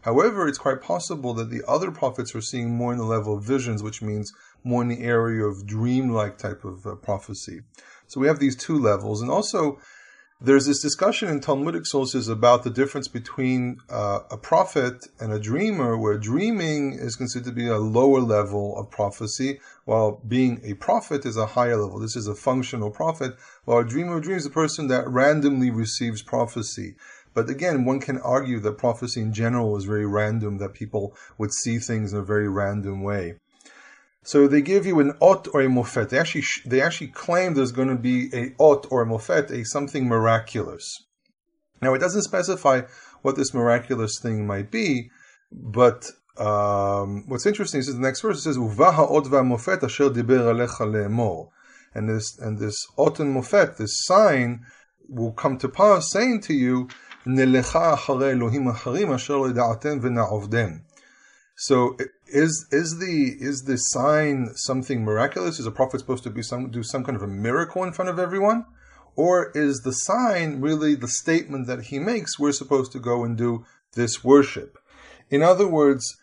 However, 0.02 0.48
it's 0.48 0.58
quite 0.58 0.82
possible 0.82 1.34
that 1.36 1.50
the 1.50 1.64
other 1.68 1.92
prophets 1.92 2.36
are 2.36 2.42
seeing 2.42 2.72
more 2.72 2.92
in 2.92 2.98
the 2.98 3.06
level 3.06 3.38
of 3.38 3.44
visions, 3.44 3.84
which 3.84 4.02
means 4.02 4.34
more 4.64 4.82
in 4.82 4.88
the 4.88 5.04
area 5.04 5.46
of 5.46 5.66
dream-like 5.66 6.38
type 6.38 6.66
of 6.66 6.86
uh, 6.86 6.96
prophecy. 6.96 7.62
So 8.08 8.20
we 8.20 8.28
have 8.28 8.40
these 8.40 8.56
two 8.56 8.78
levels, 8.78 9.22
and 9.22 9.32
also 9.32 9.80
there's 10.44 10.66
this 10.66 10.82
discussion 10.82 11.30
in 11.30 11.40
Talmudic 11.40 11.86
sources 11.86 12.28
about 12.28 12.66
the 12.66 12.70
difference 12.70 13.08
between 13.08 13.78
uh, 13.90 14.20
a 14.30 14.36
prophet 14.36 15.08
and 15.18 15.32
a 15.32 15.40
dreamer, 15.40 15.98
where 15.98 16.18
dreaming 16.18 16.92
is 17.00 17.16
considered 17.16 17.46
to 17.46 17.52
be 17.54 17.68
a 17.68 17.78
lower 17.78 18.20
level 18.20 18.78
of 18.78 18.92
prophecy, 18.92 19.62
while 19.86 20.22
being 20.28 20.60
a 20.66 20.74
prophet 20.74 21.26
is 21.26 21.38
a 21.38 21.46
higher 21.46 21.78
level. 21.78 21.98
This 21.98 22.18
is 22.18 22.28
a 22.28 22.36
functional 22.36 22.92
prophet, 22.92 23.38
while 23.64 23.78
a 23.78 23.86
dreamer 23.86 24.20
dreams 24.20 24.42
is 24.42 24.48
a 24.48 24.52
person 24.52 24.88
that 24.88 25.08
randomly 25.08 25.72
receives 25.72 26.22
prophecy. 26.22 26.96
But 27.34 27.50
again, 27.50 27.86
one 27.86 28.02
can 28.02 28.20
argue 28.20 28.60
that 28.60 28.78
prophecy 28.78 29.22
in 29.22 29.32
general 29.32 29.78
is 29.78 29.86
very 29.86 30.06
random, 30.06 30.58
that 30.58 30.74
people 30.74 31.16
would 31.38 31.54
see 31.54 31.80
things 31.80 32.12
in 32.12 32.20
a 32.20 32.24
very 32.24 32.50
random 32.50 33.02
way. 33.02 33.36
So 34.24 34.48
they 34.48 34.62
give 34.62 34.86
you 34.86 35.00
an 35.02 35.14
ot 35.22 35.48
or 35.54 35.62
a 35.62 35.68
mofet. 35.68 36.10
They 36.10 36.18
actually 36.18 36.46
they 36.66 36.82
actually 36.82 37.08
claim 37.08 37.54
there's 37.54 37.74
going 37.74 37.90
to 37.90 37.96
be 37.96 38.34
a 38.34 38.54
ot 38.58 38.88
or 38.90 39.02
a 39.02 39.06
mofet, 39.06 39.52
a 39.52 39.66
something 39.66 40.08
miraculous. 40.08 41.04
Now 41.82 41.94
it 41.94 42.00
doesn't 42.00 42.24
specify 42.24 42.82
what 43.22 43.36
this 43.36 43.54
miraculous 43.54 44.20
thing 44.22 44.48
might 44.48 44.72
be, 44.72 45.10
but 45.52 46.10
um, 46.38 47.26
what's 47.28 47.46
interesting 47.46 47.80
is 47.80 47.88
the 47.88 48.00
next 48.00 48.22
verse 48.22 48.40
it 48.40 48.42
says 48.42 48.58
uvaha 48.58 49.12
ot 49.12 49.26
mofet 49.26 49.84
asher 49.84 50.10
diber 50.10 50.40
alecha 50.54 50.88
le'emor, 50.88 51.50
and 51.94 52.10
this 52.10 52.40
and 52.40 52.60
this 52.60 52.88
ot 52.98 53.20
and 53.20 53.36
mofet, 53.36 53.76
this 53.76 54.06
sign 54.06 54.66
will 55.10 55.34
come 55.34 55.58
to 55.58 55.68
pass, 55.68 56.12
saying 56.12 56.40
to 56.42 56.54
you, 56.54 56.88
nelecha 57.26 57.98
acharei 57.98 58.40
Elohim 58.40 58.66
acharim 58.66 59.14
asher 59.14 59.34
le'da'atem 59.34 60.02
v'na'ovdem. 60.02 60.82
So 61.56 61.98
is 62.34 62.68
is 62.72 63.00
the 63.00 63.36
is 63.40 63.64
the 63.64 63.78
sign 63.78 64.50
something 64.56 65.04
miraculous? 65.04 65.60
Is 65.60 65.68
a 65.68 65.72
prophet 65.72 66.00
supposed 66.00 66.24
to 66.24 66.30
be 66.30 66.42
some 66.42 66.72
do 66.72 66.84
some 66.84 67.04
kind 67.04 67.16
of 67.16 67.22
a 67.22 67.28
miracle 67.28 67.84
in 67.84 67.94
front 67.94 68.10
of 68.10 68.20
everyone? 68.20 68.66
Or 69.16 69.52
is 69.54 69.82
the 69.82 69.92
sign 69.94 70.60
really 70.60 70.96
the 70.96 71.08
statement 71.08 71.68
that 71.68 71.84
he 71.84 72.00
makes 72.00 72.40
we're 72.40 72.52
supposed 72.52 72.92
to 72.94 73.00
go 73.00 73.24
and 73.24 73.38
do 73.38 73.66
this 73.94 74.24
worship? 74.24 74.80
In 75.30 75.44
other 75.44 75.68
words, 75.68 76.18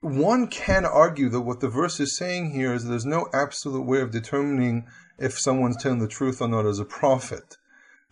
one 0.00 0.48
can 0.48 0.84
argue 0.84 1.30
that 1.30 1.40
what 1.40 1.60
the 1.60 1.68
verse 1.68 1.98
is 1.98 2.16
saying 2.16 2.50
here 2.50 2.74
is 2.74 2.84
there's 2.84 3.06
no 3.06 3.28
absolute 3.32 3.86
way 3.86 4.00
of 4.00 4.10
determining 4.10 4.86
if 5.18 5.38
someone's 5.38 5.82
telling 5.82 5.98
the 5.98 6.06
truth 6.06 6.42
or 6.42 6.48
not 6.48 6.66
as 6.66 6.78
a 6.78 6.84
prophet 6.84 7.56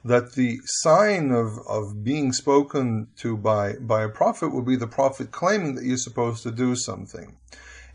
that 0.07 0.35
the 0.35 0.61
sign 0.65 1.33
of, 1.33 1.59
of 1.69 2.05
being 2.05 2.33
spoken 2.33 3.09
to 3.17 3.37
by, 3.37 3.75
by 3.75 4.05
a 4.05 4.09
prophet 4.09 4.55
would 4.55 4.65
be 4.65 4.77
the 4.77 4.87
prophet 4.87 5.33
claiming 5.33 5.75
that 5.75 5.85
you're 5.85 5.97
supposed 5.97 6.43
to 6.45 6.53
do 6.53 6.77
something. 6.77 7.37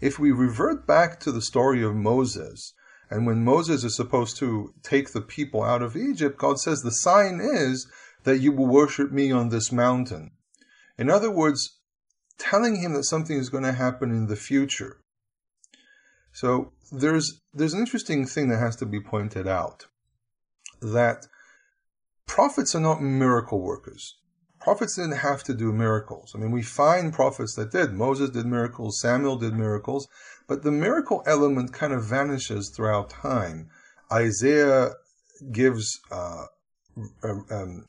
If 0.02 0.20
we 0.20 0.32
revert 0.32 0.86
back 0.86 1.20
to 1.22 1.32
the 1.32 1.42
story 1.42 1.82
of 1.84 1.96
Moses, 1.96 2.74
and 3.10 3.26
when 3.26 3.46
Moses 3.46 3.84
is 3.84 3.96
supposed 3.96 4.38
to 4.38 4.74
take 4.84 5.12
the 5.12 5.22
people 5.22 5.64
out 5.64 5.82
of 5.82 5.96
Egypt, 5.96 6.38
God 6.38 6.60
says 6.60 6.82
the 6.82 6.92
sign 6.92 7.40
is 7.42 7.90
that 8.24 8.40
you 8.40 8.52
will 8.52 8.68
worship 8.68 9.12
me 9.12 9.32
on 9.32 9.50
this 9.50 9.72
mountain. 9.72 10.32
In 10.98 11.10
other 11.10 11.32
words, 11.32 11.78
telling 12.38 12.82
him 12.82 12.94
that 12.94 13.04
something 13.04 13.38
is 13.38 13.50
going 13.50 13.64
to 13.64 13.72
happen 13.72 14.12
in 14.12 14.28
the 14.28 14.36
future. 14.36 14.98
So 16.34 16.74
there's 16.92 17.42
there's 17.54 17.74
an 17.74 17.80
interesting 17.80 18.26
thing 18.26 18.50
that 18.50 18.60
has 18.60 18.76
to 18.78 18.86
be 18.86 19.00
pointed 19.00 19.48
out 19.48 19.88
that 20.82 21.28
prophets 22.26 22.76
are 22.76 22.80
not 22.80 23.02
miracle 23.02 23.62
workers. 23.62 24.18
Prophets 24.60 24.96
didn't 24.96 25.18
have 25.18 25.44
to 25.44 25.54
do 25.54 25.72
miracles. 25.72 26.34
I 26.36 26.38
mean, 26.38 26.52
we 26.52 26.62
find 26.62 27.12
prophets 27.12 27.56
that 27.56 27.72
did. 27.72 27.94
Moses 27.94 28.30
did 28.30 28.46
miracles, 28.46 29.02
Samuel 29.02 29.38
did 29.38 29.54
miracles, 29.54 30.08
but 30.48 30.64
the 30.64 30.72
miracle 30.72 31.24
element 31.26 31.74
kind 31.74 31.94
of 31.94 32.06
vanishes 32.06 32.70
throughout 32.70 33.10
time. 33.10 33.70
Isaiah 34.12 34.92
gives 35.52 36.00
uh, 36.12 36.46
um, 37.24 37.88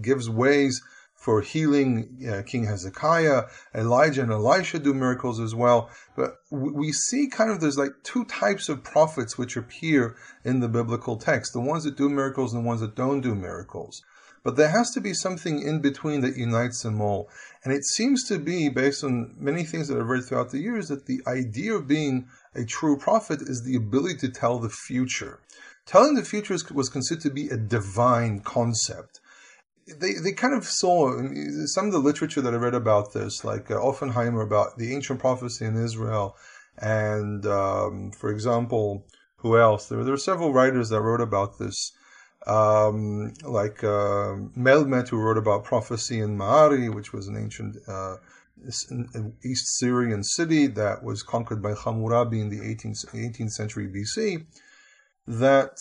gives 0.00 0.28
ways 0.28 0.82
for 1.16 1.40
healing 1.40 2.24
uh, 2.30 2.42
King 2.42 2.64
Hezekiah. 2.64 3.44
Elijah 3.74 4.22
and 4.22 4.30
Elisha 4.30 4.78
do 4.78 4.94
miracles 4.94 5.40
as 5.40 5.54
well. 5.54 5.90
But 6.14 6.36
we 6.50 6.92
see 6.92 7.28
kind 7.28 7.50
of 7.50 7.60
there's 7.60 7.78
like 7.78 7.92
two 8.04 8.24
types 8.26 8.68
of 8.68 8.84
prophets 8.84 9.36
which 9.36 9.56
appear 9.56 10.16
in 10.44 10.60
the 10.60 10.68
biblical 10.68 11.16
text 11.16 11.52
the 11.52 11.60
ones 11.60 11.84
that 11.84 11.96
do 11.96 12.08
miracles 12.08 12.54
and 12.54 12.62
the 12.62 12.66
ones 12.66 12.80
that 12.80 12.94
don't 12.94 13.22
do 13.22 13.34
miracles. 13.34 14.02
But 14.44 14.54
there 14.54 14.68
has 14.68 14.92
to 14.92 15.00
be 15.00 15.12
something 15.12 15.60
in 15.60 15.80
between 15.80 16.20
that 16.20 16.36
unites 16.36 16.84
them 16.84 17.00
all. 17.00 17.28
And 17.64 17.72
it 17.72 17.84
seems 17.84 18.28
to 18.28 18.38
be, 18.38 18.68
based 18.68 19.02
on 19.02 19.34
many 19.36 19.64
things 19.64 19.88
that 19.88 19.98
I've 19.98 20.06
read 20.06 20.24
throughout 20.24 20.50
the 20.50 20.60
years, 20.60 20.86
that 20.86 21.06
the 21.06 21.20
idea 21.26 21.74
of 21.74 21.88
being 21.88 22.28
a 22.54 22.64
true 22.64 22.96
prophet 22.96 23.42
is 23.42 23.64
the 23.64 23.74
ability 23.74 24.18
to 24.18 24.28
tell 24.28 24.60
the 24.60 24.68
future. 24.68 25.40
telling 25.84 26.14
the 26.14 26.24
future 26.24 26.56
was 26.72 26.88
considered 26.88 27.22
to 27.22 27.30
be 27.30 27.48
a 27.48 27.56
divine 27.56 28.38
concept. 28.38 29.18
They, 29.86 30.14
they 30.14 30.32
kind 30.32 30.54
of 30.54 30.64
saw 30.64 31.12
some 31.66 31.86
of 31.86 31.92
the 31.92 31.98
literature 31.98 32.40
that 32.40 32.52
I 32.52 32.56
read 32.56 32.74
about 32.74 33.12
this, 33.12 33.44
like 33.44 33.70
uh, 33.70 33.74
Uffenheimer 33.74 34.42
about 34.42 34.78
the 34.78 34.92
ancient 34.94 35.20
prophecy 35.20 35.64
in 35.64 35.76
Israel, 35.76 36.36
and 36.76 37.46
um, 37.46 38.10
for 38.10 38.30
example, 38.30 39.06
who 39.36 39.56
else? 39.56 39.86
There, 39.86 40.02
there 40.02 40.14
are 40.14 40.18
several 40.18 40.52
writers 40.52 40.88
that 40.88 41.00
wrote 41.00 41.20
about 41.20 41.58
this, 41.58 41.92
um, 42.46 43.32
like 43.44 43.84
uh, 43.84 44.34
Malamat, 44.56 45.08
who 45.08 45.18
wrote 45.18 45.38
about 45.38 45.64
prophecy 45.64 46.18
in 46.18 46.36
Mari, 46.36 46.88
which 46.88 47.12
was 47.12 47.28
an 47.28 47.36
ancient 47.36 47.76
uh, 47.86 48.16
East 49.44 49.78
Syrian 49.78 50.24
city 50.24 50.66
that 50.66 51.04
was 51.04 51.22
conquered 51.22 51.62
by 51.62 51.74
Hammurabi 51.74 52.40
in 52.40 52.48
the 52.48 52.60
18th, 52.60 53.06
18th 53.14 53.52
century 53.52 53.86
BC, 53.86 54.46
that 55.26 55.78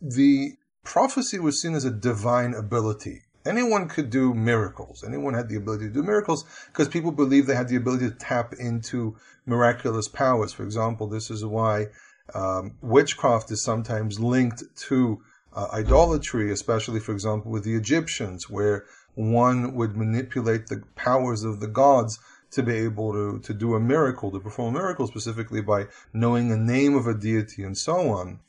the 0.00 0.54
prophecy 0.84 1.38
was 1.38 1.60
seen 1.60 1.74
as 1.74 1.84
a 1.84 1.90
divine 1.90 2.54
ability. 2.54 3.22
Anyone 3.46 3.88
could 3.88 4.10
do 4.10 4.34
miracles. 4.34 5.02
Anyone 5.06 5.34
had 5.34 5.48
the 5.48 5.56
ability 5.56 5.86
to 5.86 5.92
do 5.92 6.02
miracles 6.02 6.44
because 6.66 6.88
people 6.88 7.10
believed 7.10 7.46
they 7.46 7.54
had 7.54 7.68
the 7.68 7.76
ability 7.76 8.08
to 8.08 8.14
tap 8.14 8.52
into 8.58 9.16
miraculous 9.46 10.08
powers. 10.08 10.52
For 10.52 10.62
example, 10.62 11.06
this 11.06 11.30
is 11.30 11.44
why 11.44 11.86
um, 12.34 12.76
witchcraft 12.82 13.50
is 13.50 13.62
sometimes 13.64 14.20
linked 14.20 14.62
to 14.88 15.22
uh, 15.54 15.68
idolatry, 15.72 16.52
especially, 16.52 17.00
for 17.00 17.12
example, 17.12 17.50
with 17.50 17.64
the 17.64 17.74
Egyptians, 17.74 18.48
where 18.48 18.84
one 19.14 19.74
would 19.74 19.96
manipulate 19.96 20.66
the 20.66 20.82
powers 20.94 21.42
of 21.42 21.60
the 21.60 21.66
gods 21.66 22.18
to 22.52 22.62
be 22.62 22.74
able 22.74 23.12
to, 23.12 23.38
to 23.40 23.54
do 23.54 23.74
a 23.74 23.80
miracle, 23.80 24.30
to 24.30 24.40
perform 24.40 24.74
a 24.74 24.78
miracle 24.78 25.06
specifically 25.06 25.60
by 25.60 25.86
knowing 26.12 26.48
the 26.48 26.56
name 26.56 26.94
of 26.94 27.06
a 27.06 27.14
deity 27.14 27.62
and 27.62 27.76
so 27.76 28.10
on. 28.10 28.40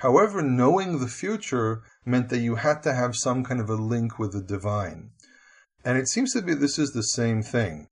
However, 0.00 0.40
knowing 0.42 0.98
the 0.98 1.08
future 1.08 1.82
meant 2.06 2.30
that 2.30 2.38
you 2.38 2.56
had 2.56 2.82
to 2.84 2.94
have 2.94 3.14
some 3.16 3.44
kind 3.44 3.60
of 3.60 3.68
a 3.68 3.74
link 3.74 4.18
with 4.18 4.32
the 4.32 4.40
divine. 4.42 5.10
And 5.84 5.98
it 5.98 6.08
seems 6.08 6.32
to 6.32 6.42
be 6.42 6.54
this 6.54 6.78
is 6.78 6.92
the 6.92 7.02
same 7.02 7.42
thing. 7.42 7.88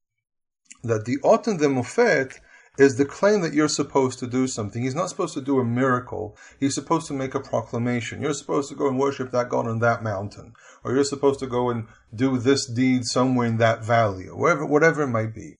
That 0.82 1.04
the 1.04 1.18
Oten 1.18 1.58
de 1.58 1.66
Mofet 1.66 2.40
is 2.78 2.96
the 2.96 3.04
claim 3.04 3.42
that 3.42 3.52
you're 3.52 3.68
supposed 3.68 4.20
to 4.20 4.26
do 4.26 4.46
something. 4.46 4.82
He's 4.82 4.94
not 4.94 5.10
supposed 5.10 5.34
to 5.34 5.42
do 5.42 5.58
a 5.58 5.64
miracle. 5.64 6.36
He's 6.60 6.74
supposed 6.74 7.08
to 7.08 7.12
make 7.12 7.34
a 7.34 7.40
proclamation. 7.40 8.22
You're 8.22 8.32
supposed 8.32 8.68
to 8.70 8.76
go 8.76 8.88
and 8.88 8.98
worship 8.98 9.30
that 9.32 9.48
God 9.50 9.66
on 9.66 9.80
that 9.80 10.02
mountain. 10.02 10.54
Or 10.84 10.94
you're 10.94 11.04
supposed 11.04 11.40
to 11.40 11.46
go 11.46 11.70
and 11.70 11.88
do 12.14 12.38
this 12.38 12.66
deed 12.66 13.04
somewhere 13.04 13.48
in 13.48 13.58
that 13.58 13.84
valley, 13.84 14.28
or 14.28 14.36
whatever, 14.36 14.64
whatever 14.64 15.02
it 15.02 15.08
might 15.08 15.34
be. 15.34 15.56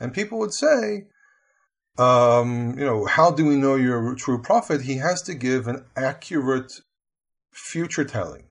And 0.00 0.12
people 0.12 0.38
would 0.40 0.52
say, 0.52 1.06
um, 1.98 2.74
you 2.78 2.84
know, 2.84 3.06
how 3.06 3.30
do 3.30 3.46
we 3.46 3.56
know 3.56 3.74
you're 3.74 4.12
a 4.12 4.16
true 4.16 4.40
prophet? 4.40 4.82
He 4.82 4.96
has 4.96 5.22
to 5.22 5.34
give 5.34 5.66
an 5.66 5.84
accurate 5.96 6.72
future 7.52 8.04
telling. 8.04 8.48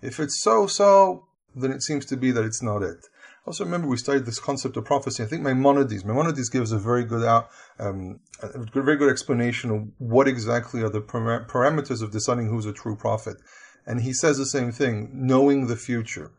If 0.00 0.18
it's 0.18 0.42
so, 0.42 0.66
so, 0.66 1.26
then 1.54 1.70
it 1.70 1.82
seems 1.82 2.06
to 2.06 2.16
be 2.16 2.30
that 2.32 2.44
it's 2.44 2.62
not 2.62 2.82
it. 2.82 3.06
Also, 3.44 3.64
remember 3.64 3.88
we 3.88 3.96
studied 3.96 4.24
this 4.24 4.38
concept 4.38 4.76
of 4.76 4.84
prophecy. 4.84 5.22
I 5.22 5.26
think 5.26 5.42
Maimonides, 5.42 6.04
Maimonides 6.04 6.48
gives 6.48 6.70
a 6.70 6.78
very 6.78 7.04
good 7.04 7.24
out, 7.24 7.48
um, 7.78 8.20
a 8.40 8.64
very 8.72 8.96
good 8.96 9.10
explanation 9.10 9.70
of 9.70 9.88
what 9.98 10.28
exactly 10.28 10.80
are 10.82 10.88
the 10.88 11.00
parameters 11.00 12.02
of 12.02 12.12
deciding 12.12 12.48
who's 12.48 12.66
a 12.66 12.72
true 12.72 12.96
prophet. 12.96 13.36
And 13.84 14.02
he 14.02 14.12
says 14.12 14.38
the 14.38 14.46
same 14.46 14.70
thing, 14.70 15.10
knowing 15.12 15.66
the 15.66 15.76
future. 15.76 16.30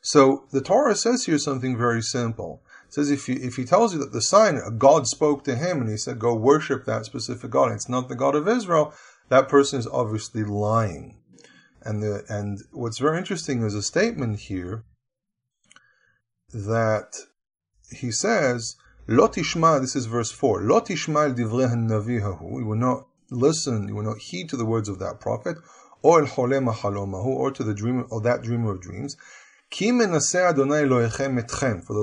So 0.00 0.46
the 0.52 0.62
Torah 0.62 0.94
says 0.94 1.24
here 1.24 1.38
something 1.38 1.76
very 1.76 2.02
simple. 2.02 2.62
Says 2.90 3.10
if 3.10 3.26
he, 3.26 3.34
if 3.34 3.56
he 3.56 3.64
tells 3.64 3.92
you 3.92 4.00
that 4.00 4.12
the 4.12 4.22
sign, 4.22 4.60
God 4.78 5.06
spoke 5.06 5.44
to 5.44 5.56
him 5.56 5.80
and 5.80 5.90
he 5.90 5.96
said, 5.96 6.18
go 6.18 6.34
worship 6.34 6.84
that 6.86 7.04
specific 7.04 7.50
God, 7.50 7.72
it's 7.72 7.88
not 7.88 8.08
the 8.08 8.14
God 8.14 8.34
of 8.34 8.48
Israel, 8.48 8.94
that 9.28 9.48
person 9.48 9.78
is 9.78 9.86
obviously 9.86 10.42
lying. 10.42 11.18
And 11.82 12.02
the, 12.02 12.24
and 12.28 12.60
what's 12.72 12.98
very 12.98 13.18
interesting 13.18 13.62
is 13.62 13.74
a 13.74 13.82
statement 13.82 14.40
here 14.40 14.84
that 16.52 17.14
he 17.90 18.10
says, 18.10 18.76
Lo 19.06 19.28
tishma, 19.28 19.80
this 19.80 19.96
is 19.96 20.06
verse 20.06 20.30
4, 20.30 20.62
Lo 20.62 20.80
tishma 20.80 21.28
el 21.28 21.38
You 22.58 22.66
will 22.66 22.76
not 22.76 23.06
listen, 23.30 23.88
you 23.88 23.94
will 23.94 24.02
not 24.02 24.18
heed 24.18 24.48
to 24.50 24.56
the 24.56 24.66
words 24.66 24.88
of 24.88 24.98
that 24.98 25.20
prophet, 25.20 25.56
or 26.02 26.20
el 26.20 26.26
cholem 26.26 27.14
or 27.14 27.50
to 27.50 27.64
the 27.64 27.74
dreamer, 27.74 28.04
or 28.10 28.20
that 28.22 28.42
dreamer 28.42 28.72
of 28.72 28.80
dreams. 28.80 29.16
For 29.70 29.92
the 29.92 30.16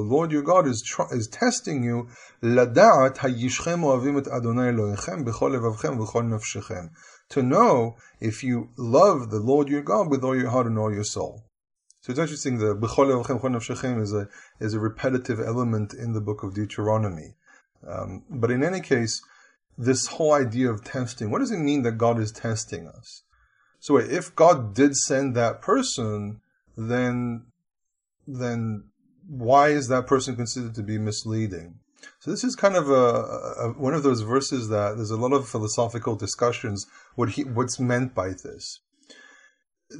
Lord 0.07 0.31
your 0.31 0.43
God 0.43 0.67
is 0.67 0.97
is 1.11 1.27
testing 1.27 1.83
you, 1.83 2.07
levavchem 2.43 3.15
v'chol 5.25 6.29
nafshechem, 6.29 6.89
to 7.29 7.41
know 7.41 7.95
if 8.19 8.43
you 8.43 8.69
love 8.77 9.31
the 9.31 9.39
Lord 9.39 9.67
your 9.67 9.81
God 9.81 10.11
with 10.11 10.23
all 10.23 10.35
your 10.35 10.51
heart 10.51 10.67
and 10.67 10.77
all 10.77 10.93
your 10.93 11.03
soul. 11.03 11.43
So 12.01 12.11
it's 12.11 12.19
interesting. 12.19 12.59
The 12.59 12.75
b'chol 12.75 14.01
is 14.01 14.13
a 14.13 14.29
is 14.59 14.75
a 14.75 14.79
repetitive 14.79 15.39
element 15.39 15.95
in 15.95 16.13
the 16.13 16.21
book 16.21 16.43
of 16.43 16.53
Deuteronomy. 16.53 17.33
Um, 17.87 18.25
but 18.29 18.51
in 18.51 18.63
any 18.63 18.79
case, 18.79 19.19
this 19.75 20.05
whole 20.05 20.33
idea 20.33 20.69
of 20.69 20.83
testing. 20.83 21.31
What 21.31 21.39
does 21.39 21.51
it 21.51 21.57
mean 21.57 21.81
that 21.81 21.97
God 21.97 22.19
is 22.19 22.31
testing 22.31 22.87
us? 22.87 23.23
So 23.79 23.97
if 23.97 24.35
God 24.35 24.75
did 24.75 24.95
send 24.95 25.35
that 25.35 25.61
person, 25.61 26.41
then 26.77 27.45
then 28.27 28.89
why 29.27 29.69
is 29.69 29.87
that 29.87 30.07
person 30.07 30.35
considered 30.35 30.75
to 30.75 30.83
be 30.83 30.97
misleading? 30.97 31.79
So 32.19 32.31
this 32.31 32.43
is 32.43 32.55
kind 32.55 32.75
of 32.75 32.89
a, 32.89 32.93
a, 32.93 33.73
one 33.77 33.93
of 33.93 34.03
those 34.03 34.21
verses 34.21 34.69
that 34.69 34.95
there's 34.95 35.11
a 35.11 35.17
lot 35.17 35.33
of 35.33 35.47
philosophical 35.47 36.15
discussions 36.15 36.85
what 37.15 37.29
he, 37.29 37.43
what's 37.43 37.79
meant 37.79 38.13
by 38.13 38.29
this 38.29 38.79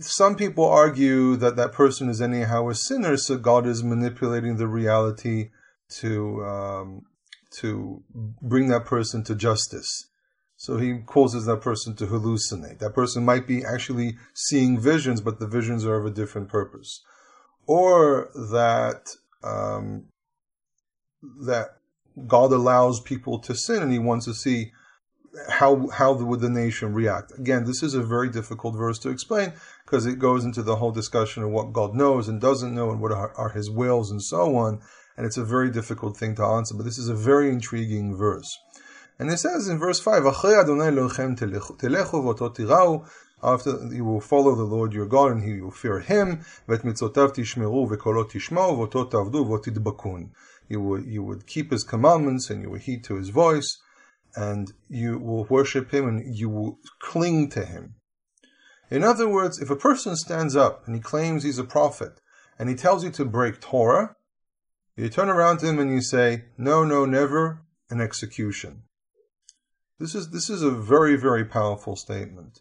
some 0.02 0.36
people 0.36 0.66
argue 0.66 1.36
that 1.38 1.56
that 1.56 1.72
person 1.72 2.10
is 2.10 2.22
anyhow 2.22 2.70
a 2.70 2.76
sinner, 2.76 3.18
so 3.18 3.38
God 3.38 3.68
is 3.68 3.84
manipulating 3.84 4.58
the 4.58 4.68
reality 4.68 5.52
to 6.00 6.44
um, 6.44 7.02
to 7.60 8.04
bring 8.42 8.68
that 8.70 8.86
person 8.86 9.24
to 9.26 9.36
justice. 9.36 10.10
So 10.58 10.78
he 10.78 11.00
causes 11.06 11.46
that 11.46 11.62
person 11.62 11.96
to 11.98 12.08
hallucinate. 12.08 12.80
That 12.80 12.96
person 12.96 13.24
might 13.24 13.46
be 13.46 13.64
actually 13.64 14.18
seeing 14.34 14.80
visions, 14.80 15.22
but 15.22 15.40
the 15.40 15.48
visions 15.48 15.86
are 15.86 15.96
of 15.96 16.06
a 16.06 16.12
different 16.12 16.50
purpose, 16.50 17.02
or 17.68 18.30
that 18.34 19.16
um, 19.44 20.06
that 21.42 21.78
God 22.28 22.52
allows 22.52 23.00
people 23.00 23.40
to 23.40 23.56
sin, 23.56 23.82
and 23.82 23.92
He 23.92 24.00
wants 24.00 24.26
to 24.26 24.34
see 24.34 24.72
how 25.50 25.88
how 25.90 26.14
would 26.14 26.40
the 26.40 26.50
nation 26.50 26.94
react? 26.94 27.32
Again, 27.38 27.66
this 27.66 27.84
is 27.84 27.94
a 27.94 28.04
very 28.04 28.30
difficult 28.30 28.76
verse 28.76 29.00
to 29.00 29.10
explain 29.10 29.54
because 29.86 30.06
it 30.06 30.20
goes 30.20 30.46
into 30.46 30.64
the 30.64 30.78
whole 30.78 30.92
discussion 30.92 31.44
of 31.44 31.50
what 31.50 31.74
God 31.74 31.94
knows 31.94 32.28
and 32.28 32.40
doesn't 32.40 32.74
know 32.74 32.92
and 32.92 33.02
what 33.02 33.12
are, 33.12 33.34
are 33.36 33.50
His 33.50 33.70
wills 33.70 34.12
and 34.12 34.22
so 34.22 34.56
on. 34.56 34.82
And 35.18 35.26
it's 35.26 35.38
a 35.38 35.46
very 35.46 35.72
difficult 35.72 36.18
thing 36.18 36.36
to 36.36 36.44
answer, 36.44 36.76
but 36.76 36.84
this 36.84 36.98
is 36.98 37.08
a 37.08 37.16
very 37.16 37.50
intriguing 37.50 38.16
verse. 38.16 38.58
And 39.18 39.30
it 39.30 39.38
says 39.38 39.70
in 39.70 39.80
verse 39.80 40.00
5, 40.00 40.26
after 43.46 43.88
you 43.92 44.04
will 44.04 44.22
follow 44.22 44.56
the 44.56 44.64
Lord 44.64 44.94
your 44.94 45.06
God 45.06 45.32
and 45.32 45.48
you 45.48 45.64
will 45.64 45.72
fear 45.72 46.00
Him, 46.00 46.44
you 50.68 50.82
would, 50.82 51.06
you 51.06 51.24
would 51.24 51.48
keep 51.48 51.72
His 51.72 51.84
commandments 51.84 52.50
and 52.50 52.62
you 52.62 52.70
will 52.72 52.80
heed 52.80 53.04
to 53.04 53.16
His 53.16 53.30
voice 53.30 53.78
and 54.36 54.74
you 54.90 55.18
will 55.18 55.46
worship 55.46 55.92
him 55.92 56.08
and 56.08 56.36
you 56.36 56.50
will 56.50 56.80
cling 57.00 57.50
to 57.50 57.66
him. 57.66 57.96
In 58.92 59.04
other 59.04 59.28
words, 59.28 59.60
if 59.60 59.70
a 59.70 59.76
person 59.76 60.16
stands 60.16 60.56
up 60.56 60.86
and 60.86 60.96
he 60.96 61.02
claims 61.02 61.44
he's 61.44 61.60
a 61.60 61.64
prophet 61.64 62.20
and 62.60 62.70
he 62.70 62.76
tells 62.76 63.04
you 63.04 63.12
to 63.12 63.26
break 63.26 63.60
Torah, 63.60 64.16
you 64.96 65.10
turn 65.10 65.30
around 65.30 65.60
to 65.60 65.68
him 65.68 65.80
and 65.80 65.92
you 65.92 66.02
say, 66.02 66.46
no, 66.58 66.84
no, 66.84 67.06
never, 67.06 67.62
an 67.90 68.02
execution. 68.02 68.84
This 70.00 70.14
is, 70.14 70.30
this 70.30 70.50
is 70.50 70.62
a 70.62 70.72
very, 70.72 71.16
very 71.16 71.46
powerful 71.46 71.96
statement. 71.96 72.60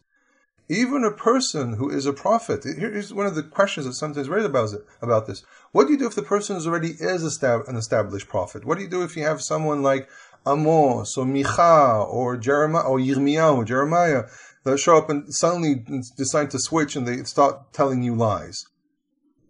Even 0.69 1.05
a 1.05 1.11
person 1.11 1.75
who 1.75 1.91
is 1.91 2.07
a 2.07 2.13
prophet, 2.13 2.65
here's 2.65 3.13
one 3.13 3.27
of 3.27 3.35
the 3.35 3.43
questions 3.43 3.85
that 3.85 3.93
sometimes 3.93 4.31
raised 4.31 4.47
about, 4.47 4.73
it, 4.73 4.87
about 5.03 5.27
this. 5.27 5.45
What 5.73 5.87
do 5.87 5.93
you 5.93 5.99
do 5.99 6.07
if 6.07 6.15
the 6.15 6.23
person 6.23 6.57
is 6.57 6.67
already 6.67 6.93
is 6.99 7.43
an 7.43 7.77
established 7.77 8.29
prophet? 8.29 8.65
What 8.65 8.79
do 8.79 8.85
you 8.85 8.89
do 8.89 9.03
if 9.03 9.15
you 9.15 9.25
have 9.25 9.43
someone 9.43 9.83
like 9.83 10.09
Amos 10.47 11.17
or 11.17 11.25
Micha 11.25 12.07
or 12.09 12.37
Jeremiah 12.37 12.85
or 12.85 12.99
Yirmiyahu 12.99 13.67
Jeremiah 13.67 14.25
that 14.65 14.79
show 14.79 14.97
up 14.97 15.11
and 15.11 15.33
suddenly 15.35 15.85
decide 16.17 16.51
to 16.51 16.59
switch 16.59 16.97
and 16.97 17.07
they 17.07 17.23
start 17.25 17.73
telling 17.73 18.03
you 18.03 18.15
lies. 18.15 18.65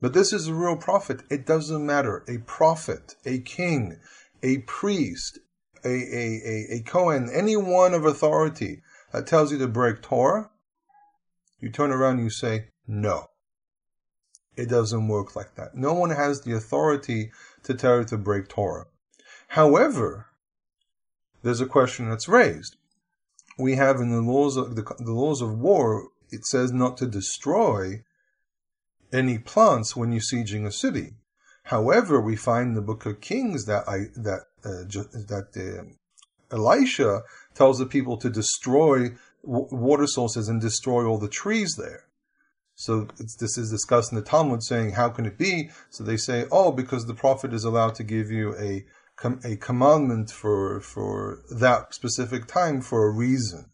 But 0.01 0.13
this 0.13 0.33
is 0.33 0.49
a 0.49 0.55
real 0.55 0.77
prophet. 0.77 1.23
It 1.31 1.47
doesn't 1.47 1.87
matter. 1.87 2.25
A 2.29 2.39
prophet, 2.39 3.15
a 3.25 3.39
king, 3.39 3.99
a 4.43 4.59
priest, 4.59 5.39
a, 5.85 5.89
a, 5.89 6.41
a, 6.45 6.67
a 6.77 6.83
Cohen, 6.85 7.31
anyone 7.33 7.95
of 7.95 8.05
authority 8.05 8.83
that 9.13 9.27
tells 9.27 9.51
you 9.53 9.59
to 9.59 9.69
break 9.69 10.03
Torah, 10.03 10.51
you 11.61 11.71
turn 11.71 11.91
around 11.91 12.17
and 12.17 12.25
you 12.25 12.31
say, 12.31 12.67
no. 12.87 13.29
It 14.57 14.69
doesn't 14.69 15.09
work 15.09 15.35
like 15.35 15.57
that. 15.57 15.75
No 15.75 15.95
one 15.95 16.11
has 16.11 16.43
the 16.43 16.55
authority 16.55 17.33
to 17.65 17.75
tell 17.75 17.99
you 17.99 18.05
to 18.05 18.17
break 18.17 18.49
Torah. 18.49 18.87
However, 19.49 20.27
there's 21.43 21.61
a 21.61 21.67
question 21.67 22.09
that's 22.09 22.29
raised. 22.29 22.77
we 23.59 23.77
have 23.77 24.01
in 24.01 24.11
the 24.11 24.21
laws 24.21 24.57
of 24.57 24.77
the, 24.77 24.83
the 24.99 25.13
laws 25.13 25.41
of 25.41 25.59
war, 25.59 26.09
it 26.31 26.45
says 26.45 26.73
not 26.73 26.97
to 26.99 27.07
destroy 27.07 28.03
any 29.13 29.39
plants 29.39 29.95
when 29.95 30.11
you're 30.13 30.21
sieging 30.21 30.67
a 30.67 30.73
city. 30.73 31.15
However, 31.65 32.21
we 32.21 32.37
find 32.37 32.69
in 32.69 32.75
the 32.75 32.83
book 32.83 33.07
of 33.07 33.21
Kings 33.21 33.65
that 33.67 33.89
I, 33.89 34.07
that 34.17 34.43
uh, 34.65 34.85
that 35.29 35.49
uh, 35.57 36.55
Elisha 36.55 37.23
tells 37.55 37.79
the 37.79 37.87
people 37.87 38.17
to 38.19 38.29
destroy 38.29 39.15
w- 39.47 39.69
water 39.71 40.07
sources 40.07 40.49
and 40.49 40.61
destroy 40.61 41.05
all 41.05 41.19
the 41.19 41.29
trees 41.29 41.77
there. 41.77 42.05
So 42.75 43.09
this 43.17 43.57
is 43.57 43.71
discussed 43.71 44.11
in 44.11 44.17
the 44.17 44.25
Talmud, 44.25 44.63
saying, 44.63 44.93
"How 44.93 45.09
can 45.09 45.27
it 45.27 45.39
be?" 45.39 45.71
So 45.91 46.03
they 46.03 46.17
say, 46.17 46.47
"Oh, 46.51 46.73
because 46.73 47.07
the 47.07 47.15
prophet 47.15 47.53
is 47.53 47.65
allowed 47.65 47.95
to 47.97 48.05
give 48.05 48.31
you 48.31 48.57
a 48.57 48.85
a 49.45 49.57
commandment 49.57 50.31
for 50.31 50.81
for 50.81 51.39
that 51.51 51.95
specific 51.95 52.47
time 52.47 52.81
for 52.81 53.07
a 53.07 53.11
reason." 53.11 53.71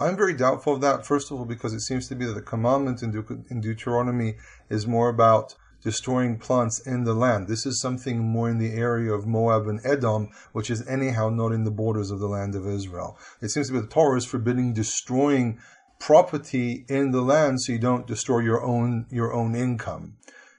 I'm 0.00 0.16
very 0.16 0.34
doubtful 0.34 0.74
of 0.74 0.80
that. 0.82 1.04
First 1.04 1.30
of 1.30 1.38
all, 1.38 1.44
because 1.44 1.72
it 1.72 1.80
seems 1.80 2.06
to 2.08 2.14
be 2.14 2.24
that 2.24 2.34
the 2.34 2.42
commandment 2.42 3.02
in, 3.02 3.10
De- 3.10 3.42
in 3.50 3.60
Deuteronomy 3.60 4.36
is 4.70 4.86
more 4.86 5.08
about 5.08 5.56
destroying 5.82 6.38
plants 6.38 6.80
in 6.80 7.04
the 7.04 7.14
land. 7.14 7.46
This 7.46 7.64
is 7.66 7.80
something 7.80 8.18
more 8.18 8.48
in 8.48 8.58
the 8.58 8.72
area 8.72 9.12
of 9.12 9.26
Moab 9.26 9.68
and 9.68 9.80
Edom, 9.84 10.30
which 10.52 10.70
is 10.70 10.86
anyhow 10.86 11.28
not 11.28 11.52
in 11.52 11.64
the 11.64 11.70
borders 11.70 12.10
of 12.10 12.18
the 12.18 12.28
land 12.28 12.54
of 12.54 12.66
Israel. 12.66 13.18
It 13.40 13.48
seems 13.48 13.68
to 13.68 13.74
be 13.74 13.80
the 13.80 13.86
Torah 13.86 14.18
is 14.18 14.24
forbidding 14.24 14.72
destroying 14.72 15.58
property 15.98 16.84
in 16.88 17.10
the 17.10 17.22
land 17.22 17.60
so 17.60 17.72
you 17.72 17.78
don't 17.78 18.06
destroy 18.06 18.40
your 18.40 18.62
own 18.62 19.06
your 19.10 19.32
own 19.32 19.54
income. 19.54 20.16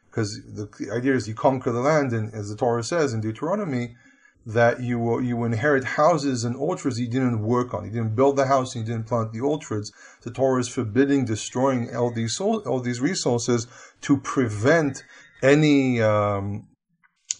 Because 0.09 0.41
the, 0.43 0.67
idea 0.91 1.13
is 1.13 1.27
you 1.27 1.35
conquer 1.35 1.71
the 1.71 1.81
land, 1.81 2.13
and 2.13 2.33
as 2.33 2.49
the 2.49 2.55
Torah 2.55 2.83
says 2.83 3.13
in 3.13 3.21
Deuteronomy, 3.21 3.95
that 4.53 4.81
you 4.81 5.21
you 5.21 5.43
inherit 5.43 5.83
houses 5.83 6.43
and 6.43 6.55
orchards 6.55 6.99
you 6.99 7.07
didn't 7.07 7.41
work 7.41 7.73
on. 7.73 7.85
You 7.85 7.91
didn't 7.91 8.15
build 8.15 8.35
the 8.35 8.47
house 8.47 8.75
and 8.75 8.85
you 8.85 8.93
didn't 8.93 9.07
plant 9.07 9.31
the 9.31 9.41
orchards. 9.41 9.91
The 10.21 10.31
Torah 10.31 10.59
is 10.59 10.67
forbidding 10.67 11.25
destroying 11.25 11.95
all 11.95 12.11
these 12.11 12.39
all 12.39 12.79
these 12.79 12.99
resources 12.99 13.67
to 14.01 14.17
prevent 14.17 15.03
any 15.43 16.01
um, 16.01 16.67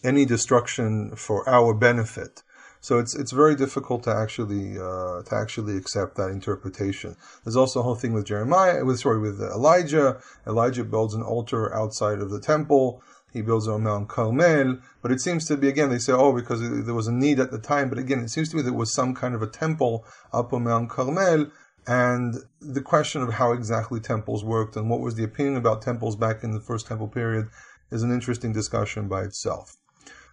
any 0.04 0.26
destruction 0.26 1.16
for 1.16 1.48
our 1.50 1.74
benefit. 1.74 2.44
So 2.82 3.00
it's 3.00 3.16
it's 3.16 3.32
very 3.32 3.56
difficult 3.56 4.04
to 4.04 4.16
actually 4.16 4.78
uh, 4.78 5.24
to 5.24 5.36
actually 5.36 5.76
accept 5.78 6.16
that 6.16 6.30
interpretation. 6.30 7.16
There's 7.44 7.58
also 7.58 7.80
a 7.82 7.84
whole 7.84 7.96
thing 7.96 8.14
with 8.14 8.26
Jeremiah, 8.26 8.86
with 8.86 9.00
sorry, 9.00 9.20
with 9.20 9.42
Elijah. 9.42 10.22
Elijah 10.48 10.84
builds 10.84 11.14
an 11.14 11.24
altar 11.24 11.74
outside 11.76 12.20
of 12.20 12.30
the 12.30 12.40
temple. 12.40 13.02
He 13.32 13.42
builds 13.42 13.68
on 13.68 13.84
Mount 13.84 14.10
Carmel, 14.10 14.80
but 15.02 15.12
it 15.12 15.22
seems 15.22 15.46
to 15.46 15.58
be 15.58 15.68
again 15.68 15.90
they 15.90 16.00
say 16.00 16.14
oh 16.14 16.34
because 16.34 16.62
there 16.62 16.94
was 16.94 17.08
a 17.08 17.12
need 17.12 17.40
at 17.40 17.52
the 17.52 17.60
time, 17.60 17.90
but 17.90 17.98
again 17.98 18.20
it 18.20 18.30
seems 18.30 18.50
to 18.50 18.56
me 18.56 18.62
there 18.62 18.74
was 18.74 18.94
some 18.94 19.14
kind 19.14 19.36
of 19.36 19.42
a 19.42 19.48
temple 19.48 20.06
up 20.34 20.52
on 20.52 20.64
Mount 20.64 20.90
Carmel, 20.90 21.52
and 21.88 22.36
the 22.62 22.82
question 22.82 23.22
of 23.22 23.34
how 23.34 23.52
exactly 23.52 24.00
temples 24.00 24.44
worked 24.44 24.76
and 24.76 24.90
what 24.90 25.00
was 25.00 25.16
the 25.16 25.24
opinion 25.24 25.58
about 25.58 25.82
temples 25.82 26.16
back 26.16 26.44
in 26.44 26.52
the 26.52 26.60
first 26.60 26.88
temple 26.88 27.08
period 27.08 27.48
is 27.92 28.04
an 28.04 28.12
interesting 28.12 28.54
discussion 28.54 29.08
by 29.08 29.24
itself. 29.24 29.76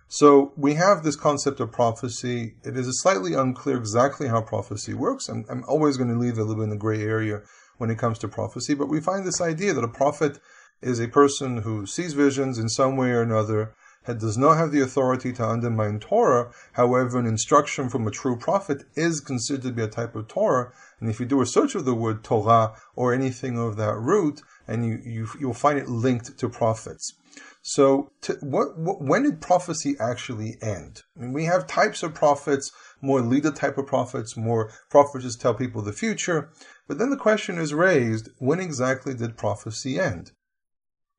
So 0.08 0.52
we 0.56 0.74
have 0.74 1.02
this 1.02 1.16
concept 1.16 1.58
of 1.58 1.72
prophecy. 1.72 2.54
It 2.62 2.76
is 2.76 3.00
slightly 3.00 3.34
unclear 3.34 3.76
exactly 3.76 4.28
how 4.28 4.40
prophecy 4.40 4.94
works. 4.94 5.28
I'm, 5.28 5.44
I'm 5.50 5.64
always 5.66 5.96
going 5.96 6.10
to 6.10 6.18
leave 6.18 6.38
a 6.38 6.42
little 6.42 6.56
bit 6.56 6.64
in 6.64 6.70
the 6.70 6.76
gray 6.76 7.02
area 7.02 7.42
when 7.78 7.90
it 7.90 7.98
comes 7.98 8.18
to 8.20 8.28
prophecy, 8.28 8.74
but 8.74 8.88
we 8.88 9.00
find 9.00 9.26
this 9.26 9.40
idea 9.40 9.72
that 9.72 9.84
a 9.84 9.88
prophet 9.88 10.38
is 10.82 11.00
a 11.00 11.08
person 11.08 11.58
who 11.58 11.86
sees 11.86 12.12
visions 12.12 12.58
in 12.58 12.68
some 12.68 12.96
way 12.96 13.10
or 13.10 13.22
another, 13.22 13.74
does 14.14 14.38
not 14.38 14.56
have 14.56 14.70
the 14.70 14.80
authority 14.80 15.32
to 15.32 15.48
undermine 15.48 15.98
Torah. 15.98 16.52
However, 16.74 17.18
an 17.18 17.26
instruction 17.26 17.88
from 17.88 18.06
a 18.06 18.12
true 18.12 18.36
prophet 18.36 18.84
is 18.94 19.20
considered 19.20 19.62
to 19.62 19.72
be 19.72 19.82
a 19.82 19.88
type 19.88 20.14
of 20.14 20.28
Torah. 20.28 20.72
And 21.00 21.10
if 21.10 21.18
you 21.18 21.26
do 21.26 21.40
a 21.40 21.46
search 21.46 21.74
of 21.74 21.84
the 21.84 21.94
word 21.94 22.22
Torah 22.22 22.74
or 22.94 23.12
anything 23.12 23.58
of 23.58 23.76
that 23.76 23.96
root, 23.96 24.42
and 24.68 24.86
you, 24.86 25.00
you 25.04 25.28
you'll 25.40 25.54
find 25.54 25.78
it 25.78 25.88
linked 25.88 26.38
to 26.38 26.48
prophets. 26.48 27.14
So, 27.62 28.12
to, 28.22 28.34
what, 28.42 28.78
what, 28.78 29.02
when 29.02 29.24
did 29.24 29.40
prophecy 29.40 29.96
actually 29.98 30.56
end? 30.62 31.02
I 31.16 31.22
mean, 31.22 31.32
we 31.32 31.46
have 31.46 31.66
types 31.66 32.04
of 32.04 32.14
prophets, 32.14 32.70
more 33.00 33.20
leader 33.20 33.50
type 33.50 33.76
of 33.76 33.88
prophets, 33.88 34.36
more 34.36 34.70
prophets 34.88 35.24
just 35.24 35.40
tell 35.40 35.52
people 35.52 35.82
the 35.82 35.92
future. 35.92 36.50
But 36.86 36.98
then 36.98 37.10
the 37.10 37.16
question 37.16 37.58
is 37.58 37.74
raised: 37.74 38.28
When 38.38 38.60
exactly 38.60 39.14
did 39.14 39.36
prophecy 39.36 39.98
end? 39.98 40.30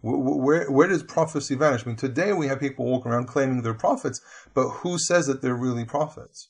Where, 0.01 0.69
where, 0.69 0.87
does 0.87 1.01
prophecy 1.01 1.55
vanish? 1.55 1.83
I 1.83 1.87
mean, 1.87 1.95
today 1.95 2.31
we 2.31 2.47
have 2.47 2.59
people 2.59 2.85
walking 2.85 3.11
around 3.11 3.27
claiming 3.27 3.63
they're 3.63 3.73
prophets, 3.73 4.21
but 4.53 4.69
who 4.69 4.99
says 4.99 5.25
that 5.25 5.41
they're 5.41 5.55
really 5.55 5.85
prophets? 5.85 6.49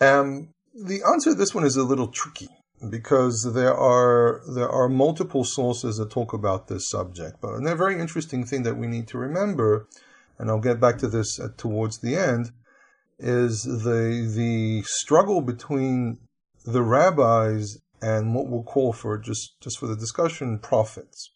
Um, 0.00 0.50
the 0.74 1.02
answer 1.02 1.30
to 1.30 1.36
this 1.36 1.54
one 1.54 1.64
is 1.64 1.76
a 1.76 1.84
little 1.84 2.08
tricky 2.08 2.48
because 2.90 3.52
there 3.54 3.74
are 3.74 4.42
there 4.54 4.68
are 4.68 4.88
multiple 4.88 5.44
sources 5.44 5.96
that 5.96 6.10
talk 6.10 6.32
about 6.32 6.68
this 6.68 6.90
subject. 6.90 7.40
But 7.40 7.54
a 7.54 7.76
very 7.76 7.98
interesting 8.00 8.44
thing 8.44 8.64
that 8.64 8.76
we 8.76 8.86
need 8.86 9.08
to 9.08 9.18
remember, 9.18 9.88
and 10.38 10.50
I'll 10.50 10.60
get 10.60 10.80
back 10.80 10.98
to 10.98 11.08
this 11.08 11.38
at, 11.38 11.56
towards 11.56 12.00
the 12.00 12.16
end, 12.16 12.50
is 13.18 13.62
the 13.62 14.30
the 14.34 14.82
struggle 14.84 15.40
between 15.40 16.18
the 16.64 16.82
rabbis 16.82 17.78
and 18.00 18.34
what 18.34 18.48
we'll 18.48 18.64
call 18.64 18.92
for 18.92 19.16
just 19.18 19.60
just 19.60 19.78
for 19.78 19.86
the 19.86 19.96
discussion 19.96 20.58
prophets. 20.58 21.30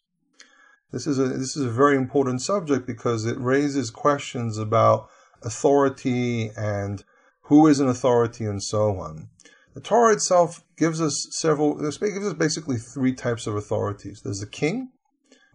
This 0.93 1.07
is 1.07 1.19
a 1.19 1.29
this 1.29 1.57
is 1.57 1.65
a 1.65 1.71
very 1.71 1.97
important 1.97 2.43
subject 2.43 2.87
because 2.87 3.27
it 3.27 3.39
raises 3.39 3.91
questions 3.91 4.59
about 4.59 5.09
authority 5.43 6.51
and 6.57 7.05
who 7.43 7.67
is 7.67 7.81
an 7.81 7.89
authority 7.89 8.45
and 8.45 8.63
so 8.63 8.99
on. 8.99 9.29
The 9.75 9.81
Torah 9.81 10.15
itself 10.15 10.65
gives 10.79 11.01
us 11.01 11.29
several, 11.33 11.79
it 11.79 12.01
gives 12.01 12.27
us 12.27 12.33
basically 12.33 12.79
three 12.79 13.13
types 13.13 13.47
of 13.47 13.57
authorities. 13.57 14.23
There's 14.23 14.41
the 14.41 14.47
king, 14.47 14.91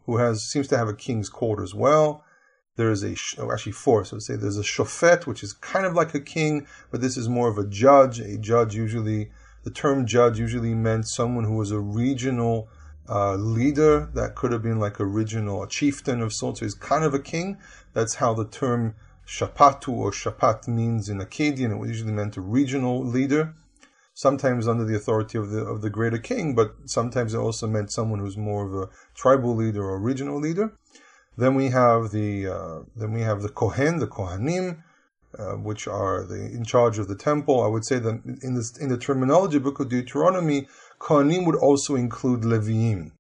who 0.05 0.17
has 0.17 0.43
seems 0.43 0.67
to 0.67 0.77
have 0.77 0.87
a 0.87 0.93
king's 0.93 1.29
court 1.29 1.61
as 1.61 1.73
well. 1.73 2.23
There 2.75 2.91
is 2.91 3.03
a, 3.03 3.15
oh, 3.39 3.51
actually 3.51 3.73
four, 3.73 4.05
so 4.05 4.19
say 4.19 4.35
there's 4.35 4.57
a 4.57 4.63
shofet, 4.63 5.27
which 5.27 5.43
is 5.43 5.53
kind 5.53 5.85
of 5.85 5.93
like 5.93 6.13
a 6.13 6.21
king, 6.21 6.67
but 6.89 7.01
this 7.01 7.17
is 7.17 7.27
more 7.27 7.49
of 7.49 7.57
a 7.57 7.67
judge. 7.67 8.19
A 8.19 8.37
judge 8.37 8.75
usually, 8.75 9.31
the 9.63 9.71
term 9.71 10.05
judge 10.05 10.39
usually 10.39 10.73
meant 10.73 11.07
someone 11.07 11.43
who 11.43 11.55
was 11.55 11.71
a 11.71 11.79
regional 11.79 12.69
uh, 13.09 13.35
leader 13.35 14.09
that 14.13 14.35
could 14.35 14.51
have 14.51 14.63
been 14.63 14.79
like 14.79 14.99
a 14.99 15.05
regional, 15.05 15.63
a 15.63 15.67
chieftain 15.67 16.21
of 16.21 16.33
sorts. 16.33 16.59
So 16.59 16.65
he's 16.65 16.75
kind 16.75 17.03
of 17.03 17.13
a 17.13 17.19
king. 17.19 17.57
That's 17.93 18.15
how 18.15 18.33
the 18.33 18.47
term 18.47 18.95
shapatu 19.27 19.89
or 19.89 20.11
shapat 20.11 20.67
means 20.67 21.09
in 21.09 21.19
Akkadian. 21.19 21.71
It 21.71 21.77
was 21.77 21.89
usually 21.89 22.13
meant 22.13 22.37
a 22.37 22.41
regional 22.41 23.03
leader 23.03 23.53
sometimes 24.13 24.67
under 24.67 24.85
the 24.85 24.95
authority 24.95 25.37
of 25.37 25.49
the 25.49 25.61
of 25.61 25.81
the 25.81 25.89
greater 25.89 26.17
king, 26.17 26.53
but 26.55 26.75
sometimes 26.85 27.33
it 27.33 27.37
also 27.37 27.67
meant 27.67 27.91
someone 27.91 28.19
who's 28.19 28.37
more 28.37 28.65
of 28.65 28.73
a 28.73 28.89
tribal 29.15 29.55
leader 29.55 29.83
or 29.83 29.99
regional 29.99 30.39
leader. 30.39 30.73
Then 31.37 31.55
we 31.55 31.69
have 31.69 32.11
the 32.11 32.47
uh, 32.47 32.79
then 32.95 33.13
we 33.13 33.21
have 33.21 33.41
the 33.41 33.49
kohen, 33.49 33.99
the 33.99 34.07
kohanim, 34.07 34.83
uh, 35.37 35.53
which 35.53 35.87
are 35.87 36.25
the 36.25 36.35
in 36.35 36.63
charge 36.63 36.99
of 36.99 37.07
the 37.07 37.15
temple. 37.15 37.61
I 37.63 37.67
would 37.67 37.85
say 37.85 37.99
that 37.99 38.21
in 38.41 38.55
this 38.55 38.77
in 38.77 38.89
the 38.89 38.97
terminology 38.97 39.59
book 39.59 39.79
of 39.79 39.89
Deuteronomy, 39.89 40.67
kohanim 40.99 41.45
would 41.45 41.55
also 41.55 41.95
include 41.95 42.41
Leviim. 42.41 43.11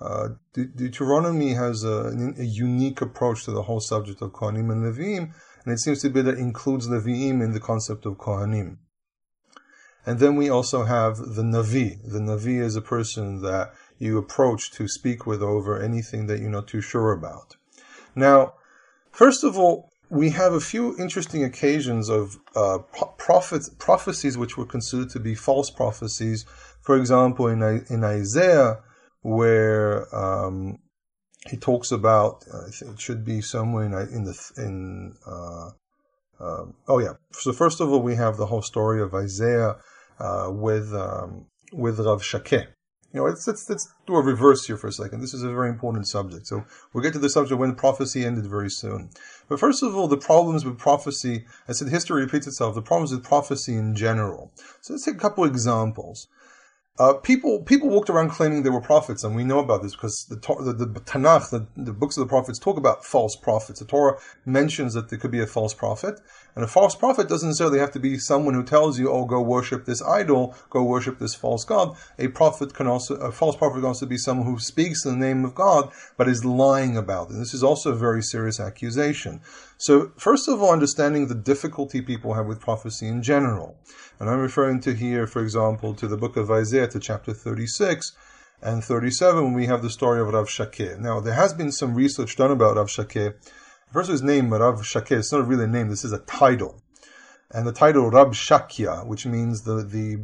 Uh, 0.00 0.30
De- 0.52 0.64
Deuteronomy 0.64 1.52
has 1.54 1.84
a, 1.84 2.34
a, 2.36 2.42
unique 2.42 3.00
approach 3.00 3.44
to 3.44 3.52
the 3.52 3.62
whole 3.62 3.78
subject 3.78 4.20
of 4.20 4.32
Kohanim 4.32 4.72
and 4.72 4.82
Leviim, 4.82 5.32
and 5.64 5.72
it 5.72 5.78
seems 5.78 6.02
to 6.02 6.10
be 6.10 6.20
that 6.22 6.38
includes 6.38 6.88
Leviim 6.88 7.40
in 7.40 7.52
the 7.52 7.60
concept 7.60 8.04
of 8.04 8.14
Kohanim. 8.14 8.78
And 10.04 10.18
then 10.18 10.34
we 10.34 10.50
also 10.50 10.84
have 10.84 11.18
the 11.18 11.42
Navi. 11.42 12.00
The 12.02 12.18
Navi 12.18 12.60
is 12.60 12.74
a 12.74 12.82
person 12.82 13.42
that 13.42 13.72
you 13.98 14.18
approach 14.18 14.72
to 14.72 14.88
speak 14.88 15.26
with 15.26 15.40
over 15.40 15.80
anything 15.80 16.26
that 16.26 16.40
you're 16.40 16.50
not 16.50 16.66
too 16.66 16.80
sure 16.80 17.12
about. 17.12 17.56
Now, 18.16 18.54
first 19.12 19.44
of 19.44 19.56
all, 19.56 19.91
we 20.12 20.28
have 20.28 20.52
a 20.52 20.60
few 20.60 20.94
interesting 20.98 21.42
occasions 21.42 22.10
of 22.10 22.36
uh, 22.54 22.78
prophets, 23.16 23.70
prophecies 23.78 24.36
which 24.36 24.58
were 24.58 24.66
considered 24.66 25.08
to 25.08 25.18
be 25.18 25.34
false 25.34 25.70
prophecies. 25.70 26.44
For 26.82 26.98
example, 26.98 27.46
in, 27.46 27.62
in 27.88 28.04
Isaiah, 28.04 28.80
where 29.22 30.14
um, 30.14 30.80
he 31.48 31.56
talks 31.56 31.90
about, 31.90 32.44
I 32.52 32.90
it 32.92 33.00
should 33.00 33.24
be 33.24 33.40
somewhere 33.40 33.86
in, 33.86 33.94
in 34.14 34.24
the 34.24 34.36
in 34.58 35.14
uh, 35.26 35.70
uh, 36.38 36.64
oh 36.88 36.98
yeah. 36.98 37.14
So 37.32 37.54
first 37.54 37.80
of 37.80 37.90
all, 37.90 38.02
we 38.02 38.16
have 38.16 38.36
the 38.36 38.46
whole 38.46 38.62
story 38.62 39.00
of 39.00 39.14
Isaiah 39.14 39.76
uh, 40.18 40.50
with 40.50 40.92
um, 40.92 41.46
with 41.72 41.98
Rav 41.98 42.20
Shakeh. 42.20 42.66
You 43.12 43.20
know, 43.20 43.26
let's, 43.26 43.46
let's, 43.46 43.68
let's 43.68 43.92
do 44.06 44.16
a 44.16 44.22
reverse 44.22 44.66
here 44.66 44.78
for 44.78 44.86
a 44.86 44.92
second. 44.92 45.20
This 45.20 45.34
is 45.34 45.42
a 45.42 45.50
very 45.50 45.68
important 45.68 46.08
subject. 46.08 46.46
So 46.46 46.64
we'll 46.92 47.04
get 47.04 47.12
to 47.12 47.18
the 47.18 47.28
subject 47.28 47.60
when 47.60 47.74
prophecy 47.74 48.24
ended 48.24 48.46
very 48.46 48.70
soon. 48.70 49.10
But 49.52 49.60
first 49.60 49.82
of 49.82 49.94
all, 49.94 50.08
the 50.08 50.16
problems 50.16 50.64
with 50.64 50.78
prophecy, 50.78 51.44
I 51.68 51.72
said 51.72 51.88
history 51.88 52.22
repeats 52.22 52.46
itself, 52.46 52.74
the 52.74 52.80
problems 52.80 53.12
with 53.12 53.22
prophecy 53.22 53.74
in 53.74 53.94
general. 53.94 54.50
So 54.80 54.94
let's 54.94 55.04
take 55.04 55.16
a 55.16 55.18
couple 55.18 55.44
examples. 55.44 56.26
Uh, 57.02 57.14
people 57.14 57.58
people 57.62 57.88
walked 57.88 58.08
around 58.08 58.30
claiming 58.30 58.62
they 58.62 58.70
were 58.70 58.80
prophets, 58.80 59.24
and 59.24 59.34
we 59.34 59.42
know 59.42 59.58
about 59.58 59.82
this 59.82 59.92
because 59.92 60.26
the, 60.26 60.36
the, 60.36 60.72
the 60.72 61.00
Tanakh, 61.00 61.50
the, 61.50 61.66
the, 61.76 61.92
books 61.92 62.16
of 62.16 62.20
the 62.20 62.28
prophets, 62.28 62.60
talk 62.60 62.76
about 62.76 63.04
false 63.04 63.34
prophets. 63.34 63.80
The 63.80 63.86
Torah 63.86 64.20
mentions 64.46 64.94
that 64.94 65.08
there 65.08 65.18
could 65.18 65.32
be 65.32 65.40
a 65.40 65.46
false 65.48 65.74
prophet, 65.74 66.20
and 66.54 66.64
a 66.64 66.68
false 66.68 66.94
prophet 66.94 67.28
doesn't 67.28 67.48
necessarily 67.48 67.80
have 67.80 67.90
to 67.92 67.98
be 67.98 68.18
someone 68.18 68.54
who 68.54 68.62
tells 68.62 69.00
you, 69.00 69.10
"Oh, 69.10 69.24
go 69.24 69.40
worship 69.42 69.84
this 69.84 70.00
idol, 70.00 70.54
go 70.70 70.84
worship 70.84 71.18
this 71.18 71.34
false 71.34 71.64
god." 71.64 71.96
A 72.20 72.28
prophet 72.28 72.72
can 72.72 72.86
also, 72.86 73.16
a 73.16 73.32
false 73.32 73.56
prophet 73.56 73.80
can 73.80 73.86
also 73.86 74.06
be 74.06 74.18
someone 74.18 74.46
who 74.46 74.60
speaks 74.60 75.04
in 75.04 75.18
the 75.18 75.26
name 75.26 75.44
of 75.44 75.56
God 75.56 75.90
but 76.16 76.28
is 76.28 76.44
lying 76.44 76.96
about 76.96 77.30
it. 77.30 77.34
This 77.34 77.52
is 77.52 77.64
also 77.64 77.90
a 77.90 77.96
very 77.96 78.22
serious 78.22 78.60
accusation. 78.60 79.40
So, 79.82 80.12
first 80.16 80.46
of 80.46 80.62
all, 80.62 80.70
understanding 80.70 81.26
the 81.26 81.34
difficulty 81.34 82.00
people 82.02 82.34
have 82.34 82.46
with 82.46 82.60
prophecy 82.60 83.08
in 83.08 83.20
general. 83.20 83.74
And 84.20 84.30
I'm 84.30 84.38
referring 84.38 84.78
to 84.82 84.94
here, 84.94 85.26
for 85.26 85.42
example, 85.42 85.92
to 85.94 86.06
the 86.06 86.16
book 86.16 86.36
of 86.36 86.52
Isaiah, 86.52 86.86
to 86.86 87.00
chapter 87.00 87.32
36 87.32 88.12
and 88.62 88.84
37, 88.84 89.42
when 89.42 89.54
we 89.54 89.66
have 89.66 89.82
the 89.82 89.90
story 89.90 90.20
of 90.20 90.28
Rav 90.28 90.46
Shakeh. 90.46 91.00
Now, 91.00 91.18
there 91.18 91.34
has 91.34 91.52
been 91.52 91.72
some 91.72 91.96
research 91.96 92.36
done 92.36 92.52
about 92.52 92.76
Rav 92.76 92.86
Shakeh. 92.86 93.34
First, 93.92 94.08
his 94.08 94.22
name, 94.22 94.52
Rav 94.52 94.82
Shakeh, 94.82 95.18
it's 95.18 95.32
not 95.32 95.48
really 95.48 95.64
a 95.64 95.66
name, 95.66 95.88
this 95.88 96.04
is 96.04 96.12
a 96.12 96.20
title. 96.20 96.80
And 97.50 97.66
the 97.66 97.72
title 97.72 98.08
Rab 98.08 98.34
Shakya, 98.34 99.04
which 99.04 99.26
means 99.26 99.62
the, 99.62 99.82
the 99.82 100.20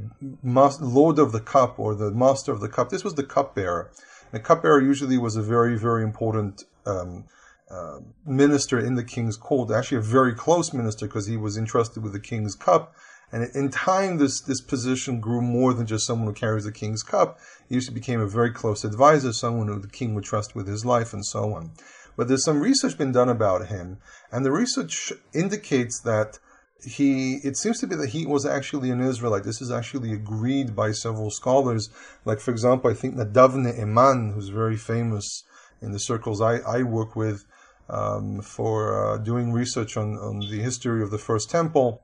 Lord 0.81 1.19
of 1.19 1.33
the 1.33 1.41
Cup 1.41 1.81
or 1.81 1.97
the 1.97 2.13
Master 2.13 2.53
of 2.53 2.61
the 2.61 2.69
Cup, 2.69 2.91
this 2.91 3.03
was 3.03 3.17
the 3.17 3.25
cupbearer. 3.25 3.91
The 4.31 4.39
cupbearer 4.39 4.81
usually 4.81 5.19
was 5.19 5.35
a 5.35 5.43
very, 5.43 5.77
very 5.77 6.05
important 6.05 6.63
um, 6.87 7.25
uh, 7.71 8.01
minister 8.25 8.79
in 8.79 8.95
the 8.95 9.05
king's 9.05 9.37
court, 9.37 9.71
actually 9.71 9.99
a 9.99 10.03
very 10.03 10.35
close 10.35 10.73
minister 10.73 11.07
because 11.07 11.27
he 11.27 11.37
was 11.37 11.57
entrusted 11.57 12.03
with 12.03 12.13
the 12.13 12.21
king's 12.21 12.55
cup. 12.55 12.95
And 13.31 13.51
in 13.55 13.71
time, 13.71 14.17
this, 14.17 14.41
this 14.41 14.63
position 14.63 15.21
grew 15.21 15.43
more 15.43 15.75
than 15.75 15.87
just 15.87 16.07
someone 16.07 16.29
who 16.29 16.33
carries 16.33 16.65
the 16.65 16.73
king's 16.73 17.03
cup. 17.03 17.39
He 17.69 17.75
usually 17.75 17.95
became 17.95 18.21
a 18.21 18.27
very 18.27 18.51
close 18.51 18.85
advisor, 18.85 19.35
someone 19.35 19.69
who 19.69 19.79
the 19.79 19.89
king 19.89 20.15
would 20.15 20.25
trust 20.25 20.55
with 20.55 20.67
his 20.67 20.87
life 20.87 21.13
and 21.13 21.25
so 21.27 21.53
on. 21.53 21.73
But 22.17 22.29
there's 22.29 22.45
some 22.45 22.61
research 22.61 22.97
been 22.97 23.13
done 23.13 23.29
about 23.29 23.69
him, 23.69 23.99
and 24.33 24.45
the 24.45 24.51
research 24.51 25.13
indicates 25.33 26.01
that 26.01 26.39
he, 26.85 27.35
it 27.45 27.57
seems 27.57 27.81
to 27.81 27.87
be 27.87 27.97
that 27.97 28.11
he 28.11 28.25
was 28.25 28.47
actually 28.47 28.91
an 28.91 29.01
Israelite. 29.01 29.45
This 29.45 29.61
is 29.61 29.71
actually 29.71 30.13
agreed 30.13 30.75
by 30.75 30.93
several 30.93 31.31
scholars. 31.31 31.91
Like, 32.25 32.41
for 32.41 32.51
example, 32.51 32.91
I 32.91 32.95
think 32.95 33.15
Nadav 33.15 33.55
Na'aman, 33.55 34.35
who's 34.35 34.49
very 34.49 34.77
famous 34.77 35.45
in 35.81 35.93
the 35.93 36.01
circles 36.01 36.41
I, 36.41 36.57
I 36.59 36.83
work 36.83 37.15
with, 37.15 37.45
um, 37.89 38.41
for 38.41 39.15
uh, 39.15 39.19
doing 39.19 39.53
research 39.53 39.97
on, 39.97 40.17
on 40.17 40.41
the 40.41 40.61
history 40.61 41.03
of 41.03 41.11
the 41.11 41.19
first 41.19 41.51
temple. 41.51 42.03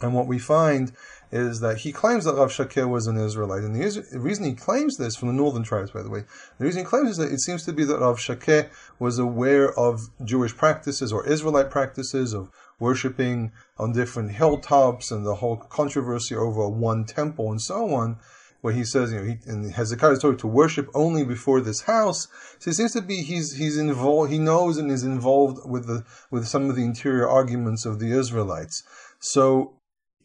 And 0.00 0.14
what 0.14 0.28
we 0.28 0.38
find 0.38 0.92
is 1.32 1.60
that 1.60 1.78
he 1.78 1.92
claims 1.92 2.24
that 2.24 2.36
Rav 2.36 2.50
Shakeh 2.50 2.88
was 2.88 3.06
an 3.06 3.16
Israelite. 3.16 3.64
And 3.64 3.74
the, 3.74 4.06
the, 4.12 4.20
reason 4.20 4.44
he 4.44 4.54
claims 4.54 4.96
this, 4.96 5.16
from 5.16 5.28
the 5.28 5.34
northern 5.34 5.64
tribes, 5.64 5.90
by 5.90 6.02
the 6.02 6.10
way, 6.10 6.24
the 6.58 6.64
reason 6.64 6.82
he 6.82 6.88
claims 6.88 7.10
is 7.10 7.16
that 7.16 7.32
it 7.32 7.40
seems 7.40 7.64
to 7.64 7.72
be 7.72 7.84
that 7.84 7.98
Rav 7.98 8.18
Shakeh 8.18 8.70
was 8.98 9.18
aware 9.18 9.76
of 9.78 10.08
Jewish 10.24 10.56
practices 10.56 11.12
or 11.12 11.26
Israelite 11.26 11.70
practices 11.70 12.32
of 12.32 12.48
worshipping 12.78 13.52
on 13.76 13.92
different 13.92 14.32
hilltops 14.32 15.10
and 15.10 15.26
the 15.26 15.36
whole 15.36 15.56
controversy 15.56 16.36
over 16.36 16.68
one 16.68 17.04
temple 17.04 17.50
and 17.50 17.60
so 17.60 17.92
on 17.92 18.18
where 18.60 18.74
he 18.74 18.84
says, 18.84 19.12
you 19.12 19.18
know, 19.18 19.24
he, 19.24 19.38
in 19.46 19.70
Hezekiah's 19.70 20.18
Torah 20.18 20.36
to 20.36 20.46
worship 20.46 20.88
only 20.94 21.24
before 21.24 21.60
this 21.60 21.82
house. 21.82 22.26
So 22.58 22.70
it 22.70 22.74
seems 22.74 22.92
to 22.92 23.02
be 23.02 23.22
he's 23.22 23.56
he's 23.56 23.78
involved. 23.78 24.32
He 24.32 24.38
knows 24.38 24.78
and 24.78 24.90
is 24.90 25.04
involved 25.04 25.68
with 25.68 25.86
the 25.86 26.04
with 26.30 26.46
some 26.46 26.68
of 26.68 26.76
the 26.76 26.84
interior 26.84 27.28
arguments 27.28 27.86
of 27.86 27.98
the 27.98 28.10
Israelites. 28.12 28.82
So 29.20 29.77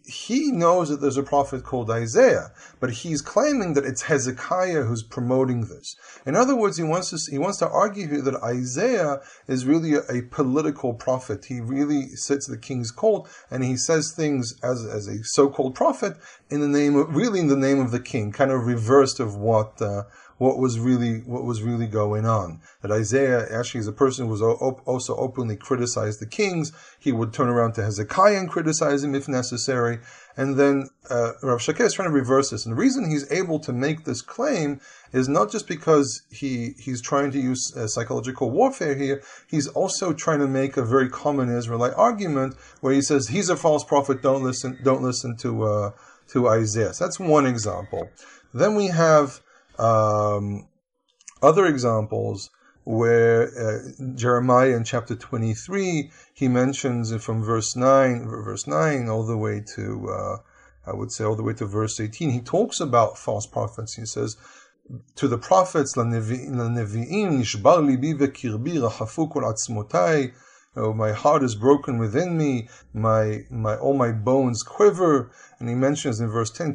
he 0.05 0.51
knows 0.51 0.89
that 0.89 0.99
there's 0.99 1.17
a 1.17 1.23
prophet 1.23 1.63
called 1.63 1.89
Isaiah, 1.89 2.51
but 2.81 2.91
he's 2.91 3.21
claiming 3.21 3.73
that 3.73 3.85
it's 3.85 4.03
Hezekiah 4.03 4.83
who's 4.83 5.01
promoting 5.01 5.61
this. 5.67 5.95
In 6.25 6.35
other 6.35 6.55
words, 6.55 6.77
he 6.77 6.83
wants 6.83 7.09
to 7.11 7.31
he 7.31 7.37
wants 7.37 7.59
to 7.59 7.69
argue 7.69 8.09
here 8.09 8.21
that 8.21 8.43
Isaiah 8.43 9.21
is 9.47 9.65
really 9.65 9.93
a, 9.93 10.01
a 10.09 10.23
political 10.23 10.93
prophet. 10.93 11.45
He 11.45 11.61
really 11.61 12.09
sits 12.15 12.47
the 12.47 12.57
king's 12.57 12.91
court 12.91 13.29
and 13.49 13.63
he 13.63 13.77
says 13.77 14.11
things 14.11 14.59
as 14.61 14.85
as 14.85 15.07
a 15.07 15.23
so-called 15.23 15.73
prophet 15.73 16.17
in 16.49 16.59
the 16.59 16.67
name 16.67 16.97
of 16.97 17.15
really 17.15 17.39
in 17.39 17.47
the 17.47 17.55
name 17.55 17.79
of 17.79 17.91
the 17.91 18.01
king, 18.01 18.33
kind 18.33 18.51
of 18.51 18.65
reversed 18.65 19.19
of 19.19 19.35
what. 19.35 19.81
Uh, 19.81 20.03
what 20.43 20.57
was 20.57 20.77
really 20.77 21.19
what 21.19 21.45
was 21.45 21.61
really 21.61 21.87
going 21.87 22.25
on. 22.25 22.59
That 22.81 22.91
Isaiah 22.91 23.47
actually 23.57 23.79
is 23.79 23.87
a 23.87 23.93
person 23.93 24.25
who 24.25 24.31
was 24.31 24.41
also 24.41 25.15
openly 25.15 25.55
criticized 25.55 26.19
the 26.19 26.25
kings. 26.25 26.73
He 26.99 27.13
would 27.13 27.31
turn 27.31 27.47
around 27.47 27.73
to 27.75 27.83
Hezekiah 27.83 28.39
and 28.39 28.49
criticize 28.49 29.05
him 29.05 29.15
if 29.15 29.29
necessary. 29.29 29.99
And 30.35 30.57
then 30.59 30.89
uh, 31.09 31.31
Rav 31.41 31.59
Shakeh 31.59 31.85
is 31.85 31.93
trying 31.93 32.09
to 32.09 32.13
reverse 32.13 32.49
this. 32.49 32.65
And 32.65 32.73
the 32.73 32.81
reason 32.81 33.09
he's 33.09 33.31
able 33.31 33.59
to 33.59 33.71
make 33.71 34.03
this 34.03 34.21
claim 34.21 34.81
is 35.13 35.29
not 35.29 35.49
just 35.49 35.65
because 35.65 36.23
he 36.29 36.73
he's 36.77 37.01
trying 37.01 37.31
to 37.31 37.39
use 37.39 37.71
uh, 37.77 37.87
psychological 37.87 38.49
warfare 38.49 38.95
here. 38.95 39.23
He's 39.49 39.69
also 39.69 40.11
trying 40.11 40.39
to 40.39 40.47
make 40.47 40.75
a 40.75 40.83
very 40.83 41.07
common 41.07 41.55
Israelite 41.55 41.93
argument 41.95 42.55
where 42.81 42.93
he 42.93 43.01
says 43.01 43.29
he's 43.29 43.49
a 43.49 43.55
false 43.55 43.85
prophet. 43.85 44.21
Don't 44.21 44.43
listen. 44.43 44.77
Don't 44.83 45.03
listen 45.03 45.37
to 45.37 45.63
uh, 45.63 45.91
to 46.33 46.49
Isaiah. 46.49 46.93
So 46.93 47.05
that's 47.05 47.19
one 47.19 47.45
example. 47.45 48.09
Then 48.53 48.75
we 48.75 48.87
have 48.87 49.39
um, 49.79 50.67
other 51.41 51.65
examples 51.65 52.49
where 52.85 53.47
uh, 53.57 53.79
Jeremiah 54.15 54.75
in 54.75 54.83
chapter 54.83 55.15
23, 55.15 56.11
he 56.33 56.47
mentions 56.47 57.15
from 57.23 57.43
verse 57.43 57.75
9, 57.75 58.27
verse 58.27 58.67
9 58.67 59.07
all 59.07 59.25
the 59.25 59.37
way 59.37 59.63
to, 59.75 60.09
uh, 60.09 60.37
I 60.85 60.93
would 60.93 61.11
say 61.11 61.23
all 61.23 61.35
the 61.35 61.43
way 61.43 61.53
to 61.53 61.65
verse 61.65 61.99
18, 61.99 62.29
he 62.29 62.41
talks 62.41 62.79
about 62.79 63.17
false 63.17 63.47
prophets. 63.47 63.95
He 63.95 64.05
says, 64.05 64.35
to 65.15 65.29
the 65.29 65.37
prophets, 65.37 65.95
Oh, 70.75 70.91
my 70.91 71.11
heart 71.11 71.43
is 71.43 71.55
broken 71.55 71.99
within 71.99 72.35
me, 72.37 72.67
my, 72.93 73.45
my, 73.49 73.75
all 73.77 73.93
my 73.93 74.11
bones 74.11 74.63
quiver. 74.63 75.31
And 75.59 75.69
he 75.69 75.75
mentions 75.75 76.19
in 76.19 76.29
verse 76.29 76.49
10, 76.49 76.73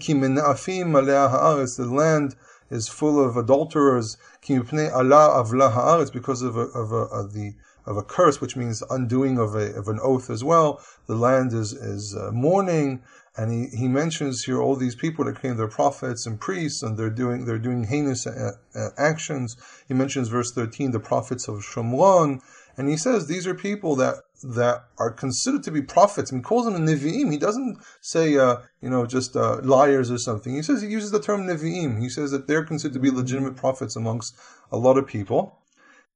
the 1.76 1.84
land 1.92 2.36
is 2.70 2.88
full 2.88 3.22
of 3.24 3.36
adulterers. 3.36 4.16
It's 4.46 6.10
because 6.10 6.42
of 6.42 6.56
a, 6.56 6.60
of 6.60 6.92
a, 6.92 6.96
of 6.96 7.32
the 7.32 7.54
of 7.86 7.96
a 7.96 8.02
curse, 8.02 8.40
which 8.40 8.56
means 8.56 8.82
undoing 8.90 9.38
of 9.38 9.54
a 9.54 9.74
of 9.74 9.88
an 9.88 9.98
oath 10.02 10.28
as 10.28 10.44
well. 10.44 10.80
The 11.06 11.16
land 11.16 11.52
is 11.54 11.72
is 11.72 12.14
uh, 12.14 12.30
mourning, 12.32 13.02
and 13.36 13.50
he, 13.50 13.68
he 13.74 13.88
mentions 13.88 14.44
here 14.44 14.60
all 14.60 14.76
these 14.76 14.94
people 14.94 15.24
that 15.24 15.36
claim 15.36 15.56
they're 15.56 15.68
prophets 15.68 16.26
and 16.26 16.38
priests, 16.38 16.82
and 16.82 16.98
they're 16.98 17.08
doing 17.08 17.46
they're 17.46 17.58
doing 17.58 17.84
heinous 17.84 18.26
uh, 18.26 18.52
uh, 18.74 18.90
actions. 18.98 19.56
He 19.86 19.94
mentions 19.94 20.28
verse 20.28 20.52
thirteen, 20.52 20.90
the 20.90 21.00
prophets 21.00 21.48
of 21.48 21.64
Shomron, 21.64 22.40
and 22.76 22.88
he 22.90 22.98
says 22.98 23.26
these 23.26 23.46
are 23.46 23.54
people 23.54 23.96
that 23.96 24.16
that 24.42 24.84
are 24.98 25.10
considered 25.10 25.62
to 25.64 25.70
be 25.70 25.82
prophets. 25.82 26.30
He 26.30 26.40
calls 26.40 26.64
them 26.64 26.86
nevi'im. 26.86 27.30
He 27.32 27.38
doesn't 27.38 27.78
say, 28.00 28.36
uh, 28.36 28.58
you 28.80 28.90
know, 28.90 29.06
just 29.06 29.36
uh, 29.36 29.60
liars 29.62 30.10
or 30.10 30.18
something. 30.18 30.54
He 30.54 30.62
says 30.62 30.82
he 30.82 30.88
uses 30.88 31.10
the 31.10 31.20
term 31.20 31.46
nevi'im. 31.46 32.00
He 32.00 32.08
says 32.08 32.30
that 32.30 32.46
they're 32.46 32.64
considered 32.64 32.94
to 32.94 33.00
be 33.00 33.10
legitimate 33.10 33.56
prophets 33.56 33.96
amongst 33.96 34.36
a 34.70 34.76
lot 34.76 34.98
of 34.98 35.06
people, 35.06 35.58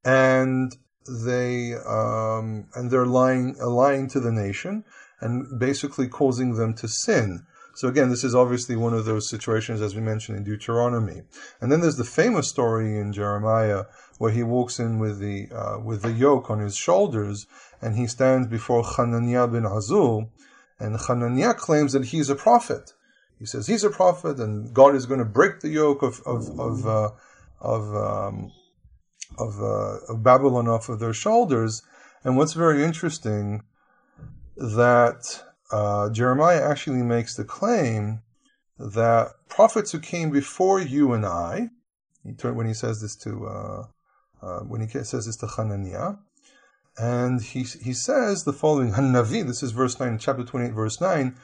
and 0.05 0.77
they 1.09 1.75
um, 1.75 2.69
and 2.75 2.91
they're 2.91 3.07
lying 3.07 3.57
lying 3.59 4.09
to 4.09 4.21
the 4.21 4.33
nation 4.33 4.85
and 5.21 5.59
basically 5.59 6.09
causing 6.09 6.55
them 6.55 6.75
to 6.75 6.89
sin. 6.89 7.47
So 7.75 7.89
again, 7.89 8.11
this 8.11 8.25
is 8.25 8.35
obviously 8.35 8.77
one 8.77 8.95
of 8.95 9.05
those 9.05 9.29
situations 9.29 9.81
as 9.81 9.95
we 9.95 10.01
mentioned 10.01 10.39
in 10.39 10.45
Deuteronomy. 10.45 11.23
And 11.61 11.73
then 11.73 11.81
there's 11.81 11.97
the 11.97 12.05
famous 12.05 12.49
story 12.49 12.99
in 12.99 13.13
Jeremiah 13.13 13.85
where 14.19 14.33
he 14.33 14.43
walks 14.43 14.79
in 14.79 14.99
with 14.99 15.19
the 15.19 15.49
uh, 15.51 15.79
with 15.79 16.03
the 16.03 16.13
yoke 16.13 16.51
on 16.51 16.59
his 16.61 16.77
shoulders 16.77 17.47
and 17.81 17.97
he 17.97 18.07
stands 18.07 18.47
before 18.47 18.85
Hananiah 18.85 19.49
bin 19.49 19.65
Azur, 19.65 20.29
and 20.79 20.97
Hananiah 21.09 21.55
claims 21.55 21.93
that 21.93 22.07
he's 22.07 22.31
a 22.31 22.37
prophet. 22.37 22.93
He 23.39 23.47
says 23.47 23.67
he's 23.67 23.83
a 23.83 23.91
prophet, 23.91 24.39
and 24.39 24.73
God 24.73 24.95
is 24.95 25.07
going 25.07 25.19
to 25.19 25.25
break 25.25 25.61
the 25.61 25.69
yoke 25.69 26.03
of 26.03 26.21
of 26.25 26.61
of 26.61 26.87
uh, 26.87 27.11
of, 27.63 27.95
um, 27.95 28.53
of, 29.39 29.63
uh, 29.63 30.13
of 30.13 30.23
Babylon 30.23 30.69
off 30.69 30.89
of 30.89 30.99
their 30.99 31.13
shoulders. 31.13 31.83
And 32.25 32.37
what's 32.37 32.53
very 32.53 32.85
interesting 32.85 33.63
that 34.57 35.43
uh, 35.73 36.11
Jeremiah 36.11 36.63
actually 36.63 37.03
makes 37.03 37.35
the 37.35 37.45
claim 37.45 38.21
that 38.79 39.33
prophets 39.49 39.93
who 39.93 40.01
came 40.01 40.31
before 40.31 40.81
you 40.81 41.13
and 41.13 41.25
I, 41.27 41.71
when 42.43 42.67
he 42.67 42.75
says 42.75 43.01
this 43.01 43.17
to 43.17 43.47
uh, 43.47 43.85
uh, 44.43 44.61
when 44.61 44.81
he 44.81 44.89
says 44.89 45.27
this 45.27 45.37
to 45.37 45.47
Hananiah, 45.47 46.17
and 46.99 47.41
he, 47.41 47.63
he 47.63 47.95
says 47.95 48.45
the 48.45 48.53
following, 48.53 48.93
Hanavi, 48.93 49.47
this 49.47 49.63
is 49.63 49.73
verse 49.73 49.99
9, 49.99 50.19
chapter 50.19 50.45
28, 50.45 50.73
verse 50.73 51.01
9, 51.01 51.35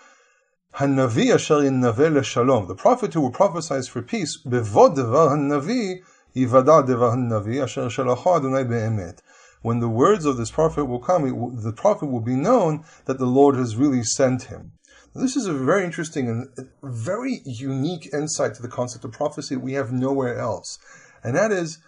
Hanavi 0.74 1.34
asher 1.34 2.22
shalom. 2.22 2.66
The 2.66 2.74
prophet 2.74 3.14
who 3.14 3.22
will 3.22 3.30
prophesy 3.30 3.80
for 3.88 4.02
peace, 4.02 4.38
bevod 4.44 4.94
devar 4.94 5.30
hanavi, 5.30 6.02
yivada 6.36 6.86
devar 6.86 7.16
hanavi, 7.16 7.62
asher 7.62 7.86
shalacho 7.86 8.36
Adonai 8.36 8.64
be'emet. 8.64 9.20
When 9.62 9.80
the 9.80 9.88
words 9.88 10.24
of 10.24 10.36
this 10.36 10.50
prophet 10.50 10.84
will 10.84 11.00
come, 11.00 11.22
will, 11.22 11.50
the 11.50 11.72
prophet 11.72 12.06
will 12.06 12.20
be 12.20 12.36
known 12.36 12.84
that 13.06 13.18
the 13.18 13.26
Lord 13.26 13.56
has 13.56 13.76
really 13.76 14.02
sent 14.02 14.44
him. 14.44 14.72
This 15.14 15.36
is 15.36 15.46
a 15.46 15.52
very 15.52 15.84
interesting 15.84 16.28
and 16.28 16.70
very 16.82 17.40
unique 17.44 18.08
insight 18.12 18.54
to 18.54 18.62
the 18.62 18.68
concept 18.68 19.04
of 19.04 19.12
prophecy 19.12 19.56
we 19.56 19.72
have 19.72 19.90
nowhere 19.90 20.38
else. 20.38 20.78
And 21.24 21.34
that 21.34 21.50
is, 21.50 21.78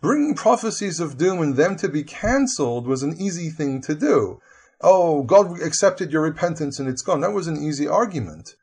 bringing 0.00 0.34
prophecies 0.34 0.98
of 0.98 1.16
doom 1.16 1.40
and 1.40 1.54
them 1.54 1.76
to 1.76 1.88
be 1.88 2.02
cancelled 2.02 2.86
was 2.88 3.04
an 3.04 3.16
easy 3.20 3.50
thing 3.50 3.80
to 3.82 3.94
do. 3.94 4.40
Oh, 4.80 5.22
God 5.22 5.60
accepted 5.62 6.12
your 6.12 6.22
repentance 6.22 6.80
and 6.80 6.88
it's 6.88 7.02
gone. 7.02 7.20
That 7.20 7.32
was 7.32 7.46
an 7.46 7.62
easy 7.62 7.86
argument. 7.86 8.56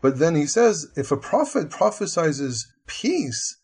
But 0.00 0.18
then 0.18 0.34
he 0.34 0.46
says, 0.46 0.86
if 0.96 1.10
a 1.10 1.16
prophet 1.16 1.68
prophesies 1.68 2.66
peace 2.86 3.58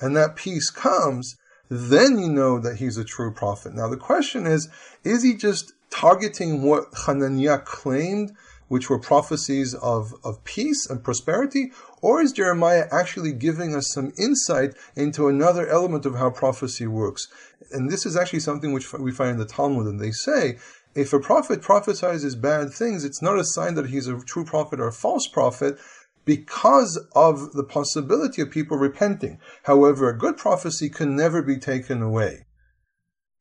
and 0.00 0.16
that 0.16 0.34
peace 0.34 0.70
comes, 0.70 1.36
then 1.74 2.18
you 2.18 2.28
know 2.28 2.58
that 2.58 2.76
he's 2.76 2.98
a 2.98 3.04
true 3.04 3.32
prophet. 3.32 3.72
Now 3.74 3.88
the 3.88 3.96
question 3.96 4.46
is, 4.46 4.68
is 5.04 5.22
he 5.22 5.34
just 5.34 5.72
targeting 5.88 6.62
what 6.62 6.84
Hananiah 7.06 7.60
claimed, 7.60 8.32
which 8.68 8.90
were 8.90 8.98
prophecies 8.98 9.72
of, 9.76 10.12
of 10.22 10.44
peace 10.44 10.86
and 10.90 11.02
prosperity, 11.02 11.72
or 12.02 12.20
is 12.20 12.32
Jeremiah 12.32 12.88
actually 12.92 13.32
giving 13.32 13.74
us 13.74 13.90
some 13.90 14.12
insight 14.18 14.74
into 14.96 15.28
another 15.28 15.66
element 15.66 16.04
of 16.04 16.16
how 16.16 16.28
prophecy 16.28 16.86
works? 16.86 17.28
And 17.70 17.90
this 17.90 18.04
is 18.04 18.18
actually 18.18 18.40
something 18.40 18.74
which 18.74 18.92
we 18.92 19.10
find 19.10 19.30
in 19.30 19.38
the 19.38 19.46
Talmud, 19.46 19.86
and 19.86 19.98
they 19.98 20.10
say, 20.10 20.58
if 20.94 21.14
a 21.14 21.20
prophet 21.20 21.62
prophesies 21.62 22.34
bad 22.34 22.74
things, 22.74 23.02
it's 23.02 23.22
not 23.22 23.38
a 23.38 23.44
sign 23.44 23.76
that 23.76 23.88
he's 23.88 24.08
a 24.08 24.18
true 24.20 24.44
prophet 24.44 24.78
or 24.78 24.88
a 24.88 24.92
false 24.92 25.26
prophet, 25.26 25.78
because 26.24 26.98
of 27.14 27.52
the 27.52 27.64
possibility 27.64 28.42
of 28.42 28.50
people 28.50 28.76
repenting. 28.76 29.38
However, 29.64 30.08
a 30.08 30.18
good 30.18 30.36
prophecy 30.36 30.88
can 30.88 31.16
never 31.16 31.42
be 31.42 31.58
taken 31.58 32.02
away. 32.02 32.46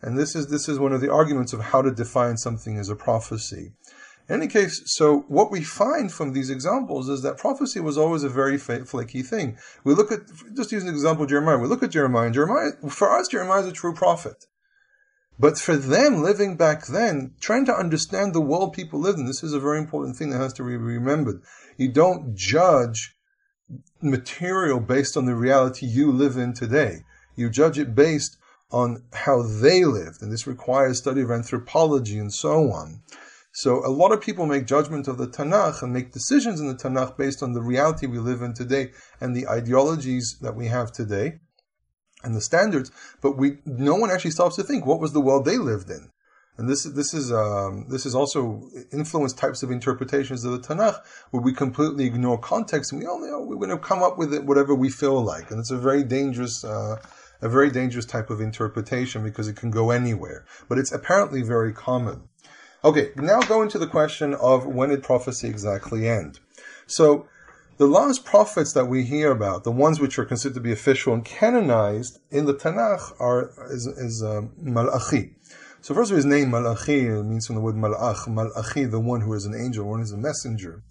And 0.01 0.17
this 0.17 0.35
is, 0.35 0.47
this 0.47 0.67
is 0.67 0.79
one 0.79 0.93
of 0.93 1.01
the 1.01 1.11
arguments 1.11 1.53
of 1.53 1.61
how 1.61 1.81
to 1.81 1.91
define 1.91 2.37
something 2.37 2.77
as 2.77 2.89
a 2.89 2.95
prophecy. 2.95 3.73
In 4.27 4.35
any 4.35 4.47
case, 4.47 4.81
so 4.85 5.25
what 5.27 5.51
we 5.51 5.61
find 5.61 6.11
from 6.11 6.33
these 6.33 6.49
examples 6.49 7.09
is 7.09 7.21
that 7.21 7.37
prophecy 7.37 7.79
was 7.79 7.97
always 7.97 8.23
a 8.23 8.29
very 8.29 8.57
flaky 8.57 9.23
thing. 9.23 9.57
We 9.83 9.93
look 9.93 10.11
at, 10.11 10.21
just 10.55 10.71
use 10.71 10.83
an 10.83 10.89
example, 10.89 11.25
Jeremiah. 11.25 11.57
We 11.57 11.67
look 11.67 11.83
at 11.83 11.91
Jeremiah, 11.91 12.31
Jeremiah, 12.31 12.71
for 12.89 13.11
us, 13.11 13.27
Jeremiah 13.27 13.61
is 13.61 13.67
a 13.67 13.71
true 13.73 13.93
prophet. 13.93 14.45
But 15.39 15.57
for 15.57 15.75
them 15.75 16.21
living 16.21 16.55
back 16.55 16.87
then, 16.87 17.33
trying 17.39 17.65
to 17.65 17.75
understand 17.75 18.33
the 18.33 18.41
world 18.41 18.73
people 18.73 18.99
lived 18.99 19.19
in, 19.19 19.25
this 19.25 19.43
is 19.43 19.53
a 19.53 19.59
very 19.59 19.79
important 19.79 20.15
thing 20.15 20.29
that 20.29 20.37
has 20.37 20.53
to 20.53 20.63
be 20.63 20.77
remembered. 20.77 21.41
You 21.77 21.89
don't 21.89 22.35
judge 22.35 23.15
material 24.01 24.79
based 24.79 25.17
on 25.17 25.25
the 25.25 25.35
reality 25.35 25.85
you 25.85 26.11
live 26.11 26.37
in 26.37 26.53
today. 26.53 26.99
You 27.35 27.49
judge 27.49 27.79
it 27.79 27.95
based 27.95 28.37
on 28.71 29.03
how 29.13 29.41
they 29.41 29.83
lived, 29.83 30.21
and 30.21 30.31
this 30.31 30.47
requires 30.47 30.97
study 30.97 31.21
of 31.21 31.31
anthropology 31.31 32.17
and 32.17 32.33
so 32.33 32.71
on. 32.71 33.01
So 33.53 33.85
a 33.85 33.89
lot 33.89 34.13
of 34.13 34.21
people 34.21 34.45
make 34.45 34.65
judgment 34.65 35.07
of 35.07 35.17
the 35.17 35.27
Tanakh 35.27 35.81
and 35.81 35.91
make 35.91 36.13
decisions 36.13 36.61
in 36.61 36.67
the 36.67 36.75
Tanakh 36.75 37.17
based 37.17 37.43
on 37.43 37.53
the 37.53 37.61
reality 37.61 38.07
we 38.07 38.17
live 38.17 38.41
in 38.41 38.53
today 38.53 38.91
and 39.19 39.35
the 39.35 39.47
ideologies 39.47 40.37
that 40.41 40.55
we 40.55 40.67
have 40.67 40.91
today 40.91 41.39
and 42.23 42.35
the 42.35 42.41
standards, 42.41 42.91
but 43.21 43.37
we 43.37 43.57
no 43.65 43.95
one 43.95 44.11
actually 44.11 44.31
stops 44.31 44.55
to 44.57 44.63
think 44.63 44.85
what 44.85 44.99
was 44.99 45.13
the 45.13 45.21
world 45.21 45.45
they 45.45 45.57
lived 45.57 45.89
in. 45.89 46.09
And 46.57 46.69
this 46.69 46.85
is 46.85 46.93
this 46.93 47.13
is 47.13 47.31
um, 47.31 47.85
this 47.89 48.05
is 48.05 48.13
also 48.13 48.69
influenced 48.91 49.37
types 49.37 49.63
of 49.63 49.71
interpretations 49.71 50.43
of 50.43 50.51
the 50.51 50.59
Tanakh 50.59 50.99
where 51.31 51.41
we 51.41 51.53
completely 51.53 52.05
ignore 52.05 52.37
context 52.37 52.91
and 52.91 53.01
we 53.01 53.07
only 53.07 53.29
we're 53.31 53.55
going 53.55 53.69
to 53.69 53.77
come 53.77 54.03
up 54.03 54.17
with 54.17 54.33
it 54.33 54.45
whatever 54.45 54.75
we 54.75 54.89
feel 54.89 55.21
like, 55.21 55.49
and 55.49 55.59
it's 55.59 55.71
a 55.71 55.77
very 55.77 56.03
dangerous 56.03 56.63
uh, 56.63 56.97
a 57.41 57.49
very 57.49 57.71
dangerous 57.71 58.05
type 58.05 58.29
of 58.29 58.39
interpretation 58.41 59.23
because 59.23 59.47
it 59.47 59.55
can 59.55 59.71
go 59.71 59.91
anywhere. 59.91 60.45
But 60.69 60.77
it's 60.77 60.91
apparently 60.91 61.41
very 61.41 61.73
common. 61.73 62.29
Okay, 62.83 63.11
now 63.15 63.39
go 63.41 63.61
into 63.61 63.79
the 63.79 63.87
question 63.87 64.33
of 64.33 64.65
when 64.65 64.89
did 64.89 65.03
prophecy 65.03 65.47
exactly 65.47 66.07
end. 66.07 66.39
So 66.85 67.27
the 67.81 67.87
last 67.87 68.23
prophets 68.23 68.73
that 68.73 68.85
we 68.85 69.03
hear 69.03 69.31
about, 69.31 69.63
the 69.63 69.71
ones 69.71 69.99
which 69.99 70.19
are 70.19 70.23
considered 70.23 70.53
to 70.53 70.61
be 70.61 70.71
official 70.71 71.15
and 71.15 71.25
canonized 71.25 72.19
in 72.29 72.45
the 72.45 72.53
Tanakh, 72.53 73.19
are 73.19 73.51
is, 73.71 73.87
is 73.87 74.21
uh, 74.21 74.41
Malachi. 74.55 75.33
So 75.81 75.95
first 75.95 76.11
of 76.11 76.13
all, 76.13 76.17
his 76.17 76.25
name 76.27 76.51
Malachi 76.51 77.07
means 77.09 77.47
from 77.47 77.55
the 77.55 77.61
word 77.61 77.73
Malach, 77.73 78.27
Malachi, 78.27 78.85
the 78.85 78.99
one 78.99 79.21
who 79.21 79.33
is 79.33 79.45
an 79.45 79.55
angel, 79.55 79.89
one 79.89 79.97
who 79.97 80.03
is 80.03 80.11
a 80.11 80.17
messenger. 80.17 80.83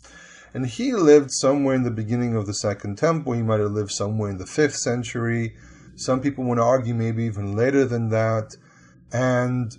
And 0.52 0.66
he 0.66 0.92
lived 0.92 1.30
somewhere 1.30 1.76
in 1.76 1.84
the 1.84 1.92
beginning 1.92 2.34
of 2.34 2.46
the 2.46 2.54
Second 2.54 2.98
Temple. 2.98 3.34
He 3.34 3.42
might 3.42 3.60
have 3.60 3.70
lived 3.70 3.92
somewhere 3.92 4.28
in 4.28 4.38
the 4.38 4.46
fifth 4.46 4.74
century. 4.74 5.54
Some 5.94 6.20
people 6.20 6.42
want 6.42 6.58
to 6.58 6.64
argue 6.64 6.92
maybe 6.92 7.22
even 7.22 7.54
later 7.54 7.84
than 7.84 8.08
that. 8.08 8.56
And 9.12 9.70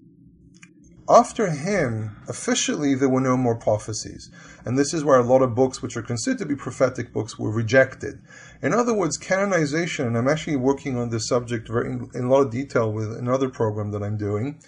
after 1.12 1.50
him, 1.50 2.16
officially, 2.28 2.96
there 2.96 3.10
were 3.10 3.22
no 3.22 3.36
more 3.36 3.56
prophecies. 3.56 4.30
And 4.66 4.78
this 4.78 4.94
is 4.94 5.04
where 5.04 5.20
a 5.20 5.24
lot 5.24 5.42
of 5.42 5.56
books, 5.56 5.82
which 5.82 5.98
are 5.98 6.02
considered 6.02 6.40
to 6.40 6.46
be 6.46 6.56
prophetic 6.56 7.12
books, 7.12 7.38
were 7.38 7.52
rejected. 7.52 8.22
In 8.62 8.74
other 8.74 8.94
words, 8.94 9.18
canonization, 9.18 10.08
and 10.08 10.18
I'm 10.18 10.28
actually 10.28 10.56
working 10.56 10.98
on 10.98 11.10
this 11.10 11.28
subject 11.28 11.70
in, 11.70 12.10
a 12.14 12.22
lot 12.22 12.42
of 12.42 12.52
detail 12.52 12.92
with 12.92 13.12
another 13.18 13.50
program 13.50 13.92
that 13.92 14.04
I'm 14.04 14.18
doing, 14.18 14.62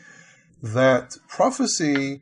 that 0.62 1.18
prophecy 1.28 2.22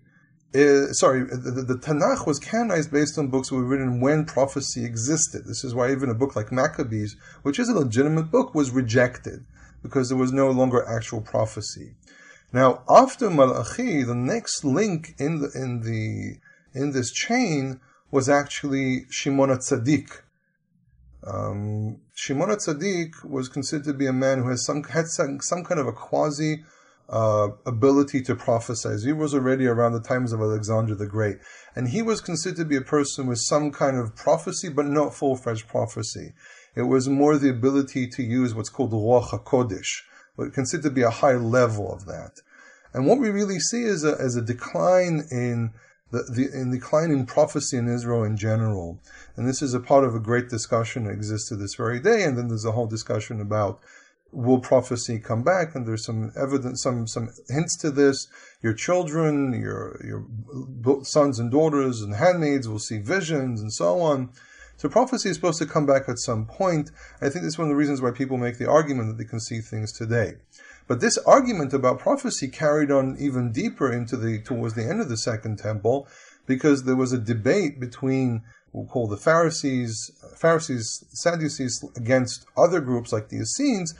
is, 0.54 1.00
sorry, 1.00 1.24
the, 1.24 1.64
the, 1.66 1.76
Tanakh 1.76 2.28
was 2.28 2.40
canonized 2.40 2.92
based 2.92 3.18
on 3.18 3.30
books 3.30 3.50
that 3.50 3.56
were 3.56 3.64
written 3.64 4.02
when 4.02 4.26
prophecy 4.26 4.84
existed. 4.84 5.46
This 5.46 5.64
is 5.64 5.74
why 5.74 5.92
even 5.92 6.10
a 6.10 6.14
book 6.14 6.36
like 6.36 6.52
Maccabees, 6.52 7.16
which 7.44 7.60
is 7.60 7.70
a 7.70 7.74
legitimate 7.74 8.30
book, 8.30 8.54
was 8.54 8.72
rejected 8.72 9.46
because 9.82 10.10
there 10.10 10.18
was 10.18 10.34
no 10.34 10.52
longer 10.52 10.86
actual 10.88 11.22
prophecy. 11.22 11.96
Now, 12.54 12.84
after 12.90 13.30
Malachi, 13.30 14.04
the 14.04 14.16
next 14.16 14.66
link 14.66 15.16
in 15.18 15.40
the 15.40 15.52
in 15.56 15.82
the 15.82 16.38
in 16.80 16.92
this 16.92 17.12
chain 17.12 17.80
was 18.12 18.28
actually 18.28 19.06
Shimon 19.10 19.50
Tzaddik. 19.50 20.10
Um, 21.26 22.02
Shimon 22.14 22.50
Tzaddik 22.50 23.24
was 23.24 23.48
considered 23.48 23.86
to 23.86 23.94
be 23.94 24.08
a 24.08 24.14
man 24.14 24.40
who 24.40 24.50
has 24.50 24.66
some 24.66 24.84
had 24.84 25.08
some, 25.08 25.40
some 25.42 25.64
kind 25.64 25.80
of 25.80 25.88
a 25.88 25.94
quasi 25.94 26.64
uh, 27.08 27.50
ability 27.66 28.22
to 28.24 28.36
prophesy. 28.36 28.98
He 29.06 29.14
was 29.14 29.34
already 29.34 29.68
around 29.68 29.94
the 29.94 30.02
times 30.02 30.34
of 30.34 30.42
Alexander 30.42 30.96
the 30.96 31.08
Great, 31.08 31.38
and 31.76 31.90
he 31.90 32.02
was 32.02 32.22
considered 32.22 32.58
to 32.58 32.66
be 32.66 32.76
a 32.76 32.82
person 32.82 33.28
with 33.28 33.40
some 33.40 33.72
kind 33.72 33.98
of 33.98 34.16
prophecy, 34.16 34.70
but 34.70 34.86
not 34.86 35.14
full-fledged 35.14 35.68
prophecy. 35.68 36.34
It 36.76 36.84
was 36.84 37.10
more 37.10 37.38
the 37.38 37.50
ability 37.50 38.08
to 38.08 38.24
use 38.24 38.56
what's 38.56 38.70
called 38.70 38.92
the 38.92 38.98
Ruach 38.98 39.30
HaKodesh, 39.30 40.04
but 40.42 40.54
considered 40.54 40.84
to 40.84 40.90
be 40.90 41.04
a 41.04 41.12
high 41.12 41.36
level 41.36 41.94
of 41.94 42.06
that. 42.08 42.42
And 42.94 43.06
what 43.06 43.20
we 43.20 43.30
really 43.30 43.60
see 43.60 43.84
is 43.84 44.04
a, 44.04 44.14
is 44.16 44.36
a 44.36 44.42
decline 44.42 45.28
in 45.30 45.72
the, 46.12 46.24
the 46.24 46.50
in 46.52 46.72
decline 46.72 47.12
in 47.12 47.28
prophecy 47.28 47.78
in 47.78 47.88
Israel 47.88 48.24
in 48.24 48.36
general. 48.36 49.00
And 49.38 49.48
this 49.48 49.62
is 49.62 49.76
a 49.76 49.80
part 49.80 50.04
of 50.04 50.16
a 50.16 50.20
great 50.20 50.50
discussion 50.50 51.04
that 51.04 51.12
exists 51.12 51.48
to 51.50 51.56
this 51.56 51.76
very 51.76 52.00
day. 52.00 52.24
And 52.24 52.36
then 52.38 52.48
there's 52.48 52.66
a 52.66 52.72
whole 52.72 52.88
discussion 52.88 53.40
about 53.40 53.80
will 54.32 54.60
prophecy 54.60 55.20
come 55.20 55.44
back? 55.44 55.76
And 55.76 55.86
there's 55.86 56.06
some 56.06 56.32
evidence, 56.36 56.82
some 56.82 57.06
some 57.08 57.30
hints 57.50 57.78
to 57.82 57.92
this. 57.92 58.28
Your 58.64 58.74
children, 58.74 59.54
your 59.54 60.02
your 60.04 61.06
sons 61.06 61.38
and 61.38 61.52
daughters 61.52 62.02
and 62.02 62.16
handmaids 62.16 62.68
will 62.68 62.80
see 62.80 62.98
visions 62.98 63.62
and 63.62 63.72
so 63.72 64.00
on. 64.02 64.32
So 64.82 64.90
prophecy 64.90 65.30
is 65.30 65.36
supposed 65.36 65.60
to 65.60 65.68
come 65.68 65.86
back 65.86 66.10
at 66.10 66.18
some 66.18 66.48
point. 66.48 66.90
I 67.22 67.30
think 67.30 67.44
this 67.44 67.54
is 67.54 67.58
one 67.60 67.68
of 67.68 67.70
the 67.70 67.76
reasons 67.76 68.02
why 68.02 68.10
people 68.10 68.40
make 68.40 68.58
the 68.58 68.68
argument 68.68 69.10
that 69.10 69.24
they 69.24 69.30
can 69.30 69.40
see 69.40 69.62
things 69.62 69.92
today. 69.92 70.38
But 70.88 71.02
this 71.02 71.20
argument 71.20 71.72
about 71.72 72.00
prophecy 72.00 72.48
carried 72.48 72.90
on 72.90 73.16
even 73.20 73.52
deeper 73.52 73.94
into 73.94 74.18
the 74.18 74.42
towards 74.42 74.74
the 74.74 74.90
end 74.90 75.00
of 75.00 75.08
the 75.08 75.18
Second 75.18 75.60
Temple, 75.60 76.08
because 76.48 76.86
there 76.86 76.96
was 76.96 77.14
a 77.14 77.20
debate 77.20 77.80
between 77.80 78.42
what 78.72 78.86
we'll 78.86 78.92
call 78.92 79.08
the 79.08 79.18
Pharisees, 79.18 80.10
Pharisees, 80.36 81.06
Sadducees 81.12 81.86
against 81.96 82.48
other 82.58 82.82
groups 82.82 83.14
like 83.14 83.30
the 83.30 83.38
Essenes, 83.38 83.94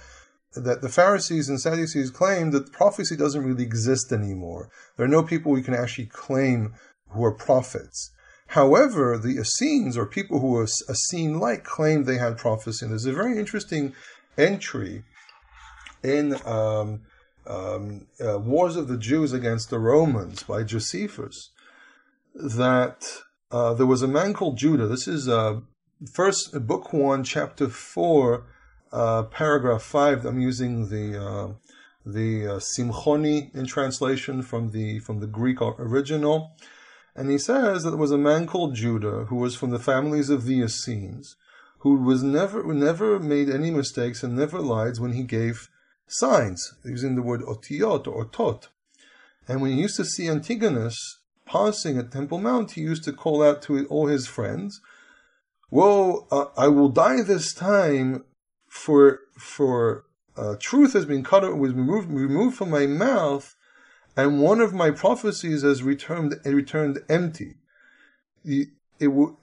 that 0.56 0.82
the 0.82 0.90
Pharisees 0.90 1.48
and 1.48 1.62
Sadducees 1.62 2.10
claimed 2.10 2.54
that 2.54 2.72
prophecy 2.72 3.16
doesn't 3.16 3.44
really 3.44 3.64
exist 3.64 4.12
anymore. 4.12 4.72
There 4.98 5.06
are 5.06 5.18
no 5.18 5.22
people 5.22 5.52
we 5.52 5.62
can 5.62 5.76
actually 5.76 6.08
claim 6.08 6.74
who 7.10 7.24
are 7.24 7.36
prophets. 7.36 8.10
However, 8.52 9.18
the 9.18 9.40
Essenes, 9.40 9.96
or 9.96 10.06
people 10.06 10.42
who 10.42 10.48
were 10.48 10.68
Essene 10.90 11.40
like, 11.40 11.64
claimed 11.64 12.06
they 12.06 12.18
had 12.18 12.38
prophecy. 12.38 12.86
And 12.86 12.92
there's 12.92 13.06
a 13.06 13.14
very 13.14 13.40
interesting 13.40 13.94
entry 14.38 15.04
in 16.04 16.36
um, 16.46 17.02
um, 17.48 18.08
uh, 18.20 18.40
Wars 18.40 18.76
of 18.76 18.90
the 18.90 18.98
Jews 18.98 19.32
against 19.32 19.70
the 19.70 19.80
Romans 19.80 20.44
by 20.44 20.64
Josephus 20.64 21.52
that 22.36 23.22
uh, 23.52 23.74
there 23.74 23.86
was 23.86 24.02
a 24.02 24.08
man 24.08 24.34
called 24.34 24.58
Judah. 24.58 24.88
This 24.88 25.08
is 25.08 25.30
uh, 25.30 25.62
first 26.12 26.68
book 26.68 26.92
one, 26.92 27.24
chapter 27.24 27.70
four, 27.70 28.48
uh, 28.92 29.24
paragraph 29.24 29.82
five. 29.82 30.26
I'm 30.26 30.42
using 30.42 30.90
the 30.90 31.08
uh, 31.18 31.48
the 32.06 32.48
uh, 32.48 32.60
Simchoni 32.60 33.56
in 33.56 33.66
translation 33.66 34.42
from 34.42 34.72
the 34.72 35.00
from 35.00 35.22
the 35.22 35.28
Greek 35.28 35.62
original. 35.62 36.52
And 37.16 37.30
he 37.30 37.38
says 37.38 37.84
that 37.84 37.92
there 37.92 38.00
was 38.00 38.12
a 38.12 38.18
man 38.18 38.48
called 38.48 38.76
Judah 38.76 39.26
who 39.26 39.36
was 39.36 39.56
from 39.56 39.72
the 39.72 39.80
families 39.80 40.30
of 40.30 40.46
the 40.46 40.62
Essenes, 40.62 41.36
who 41.80 41.96
was 41.96 42.24
never 42.24 42.64
never 42.74 43.20
made 43.20 43.50
any 43.50 43.72
mistakes 43.72 44.24
and 44.24 44.36
never 44.36 44.60
lied 44.60 45.00
when 45.00 45.14
he 45.14 45.24
gave 45.24 45.70
signs, 46.08 46.74
using 46.84 47.16
the 47.16 47.22
word 47.22 47.42
otiot 47.42 48.08
or 48.08 48.26
otot. 48.26 48.68
And 49.48 49.62
when 49.62 49.72
he 49.72 49.82
used 49.82 49.98
to 49.98 50.06
see 50.06 50.30
Antigonus 50.30 51.20
passing 51.46 51.98
at 51.98 52.12
Temple 52.12 52.38
Mount, 52.38 52.72
he 52.72 52.82
used 52.82 53.04
to 53.04 53.14
call 53.14 53.44
out 53.44 53.62
to 53.64 53.86
all 53.88 54.08
his 54.08 54.28
friends, 54.28 54.80
"Well, 55.70 56.28
uh, 56.32 56.46
I 56.56 56.68
will 56.68 56.90
die 56.90 57.22
this 57.24 57.54
time, 57.54 58.24
for 58.68 59.20
for 59.38 60.06
uh, 60.38 60.56
truth 60.60 60.94
has 60.94 61.06
been 61.06 61.24
cut 61.24 61.44
out 61.44 61.58
was 61.58 61.74
removed 61.74 62.10
removed 62.10 62.56
from 62.56 62.70
my 62.70 62.86
mouth, 62.86 63.56
and 64.16 64.42
one 64.42 64.60
of 64.60 64.74
my 64.74 64.92
prophecies 64.92 65.64
has 65.64 65.84
returned 65.84 66.36
returned 66.46 67.00
empty." 67.10 67.56
it 68.44 68.70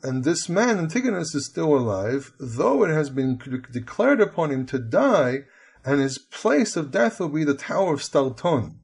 and 0.03 0.25
this 0.25 0.49
man 0.49 0.79
Antigonus 0.79 1.35
is 1.35 1.47
still 1.47 1.75
alive, 1.77 2.33
though 2.39 2.85
it 2.85 2.91
has 2.91 3.11
been 3.11 3.39
declared 3.73 4.21
upon 4.21 4.51
him 4.51 4.67
to 4.67 4.79
die, 4.79 5.45
and 5.85 6.01
his 6.01 6.19
place 6.19 6.77
of 6.77 6.93
death 6.93 7.19
will 7.19 7.29
be 7.29 7.45
the 7.45 7.55
Tower 7.55 7.95
of 7.95 8.03
Stalton. 8.03 8.81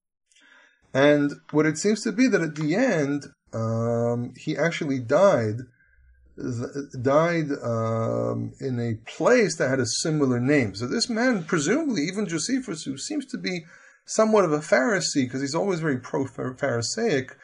And 0.93 1.33
what 1.51 1.67
it 1.67 1.79
seems 1.79 2.03
to 2.03 2.13
be 2.13 2.29
that 2.29 2.41
at 2.41 2.57
the 2.57 2.75
end, 2.75 3.27
um, 3.53 4.33
he 4.37 4.57
actually 4.57 4.99
died, 5.01 5.59
died 7.01 7.51
um, 7.63 8.53
in 8.61 8.81
a 8.81 8.95
place 9.09 9.57
that 9.57 9.71
had 9.71 9.81
a 9.81 9.87
similar 9.87 10.41
name. 10.41 10.75
So 10.75 10.87
this 10.87 11.09
man, 11.09 11.45
presumably, 11.45 12.03
even 12.03 12.27
Josephus, 12.27 12.85
who 12.85 12.97
seems 12.97 13.27
to 13.27 13.39
be 13.39 13.65
somewhat 14.05 14.45
of 14.45 14.53
a 14.53 14.59
Pharisee, 14.59 15.25
because 15.25 15.41
he's 15.41 15.55
always 15.55 15.81
very 15.81 15.99
pro-Pharisaic, 15.99 17.37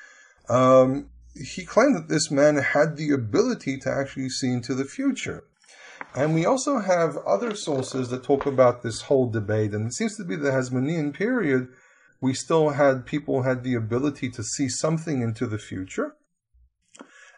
um, 0.48 1.08
he 1.34 1.64
claimed 1.64 1.96
that 1.96 2.08
this 2.08 2.30
man 2.30 2.56
had 2.56 2.96
the 2.96 3.10
ability 3.10 3.78
to 3.78 3.90
actually 3.90 4.28
see 4.28 4.50
into 4.52 4.74
the 4.74 4.84
future. 4.84 5.44
And 6.14 6.34
we 6.34 6.44
also 6.44 6.80
have 6.80 7.16
other 7.18 7.54
sources 7.54 8.08
that 8.08 8.24
talk 8.24 8.46
about 8.46 8.82
this 8.82 9.02
whole 9.02 9.30
debate, 9.30 9.72
and 9.72 9.86
it 9.86 9.94
seems 9.94 10.16
to 10.16 10.24
be 10.24 10.36
the 10.36 10.50
Hasmonean 10.50 11.14
period, 11.14 11.68
we 12.20 12.34
still 12.34 12.70
had 12.70 13.06
people 13.06 13.42
had 13.42 13.62
the 13.62 13.74
ability 13.74 14.28
to 14.30 14.42
see 14.42 14.68
something 14.68 15.22
into 15.22 15.46
the 15.46 15.58
future. 15.58 16.16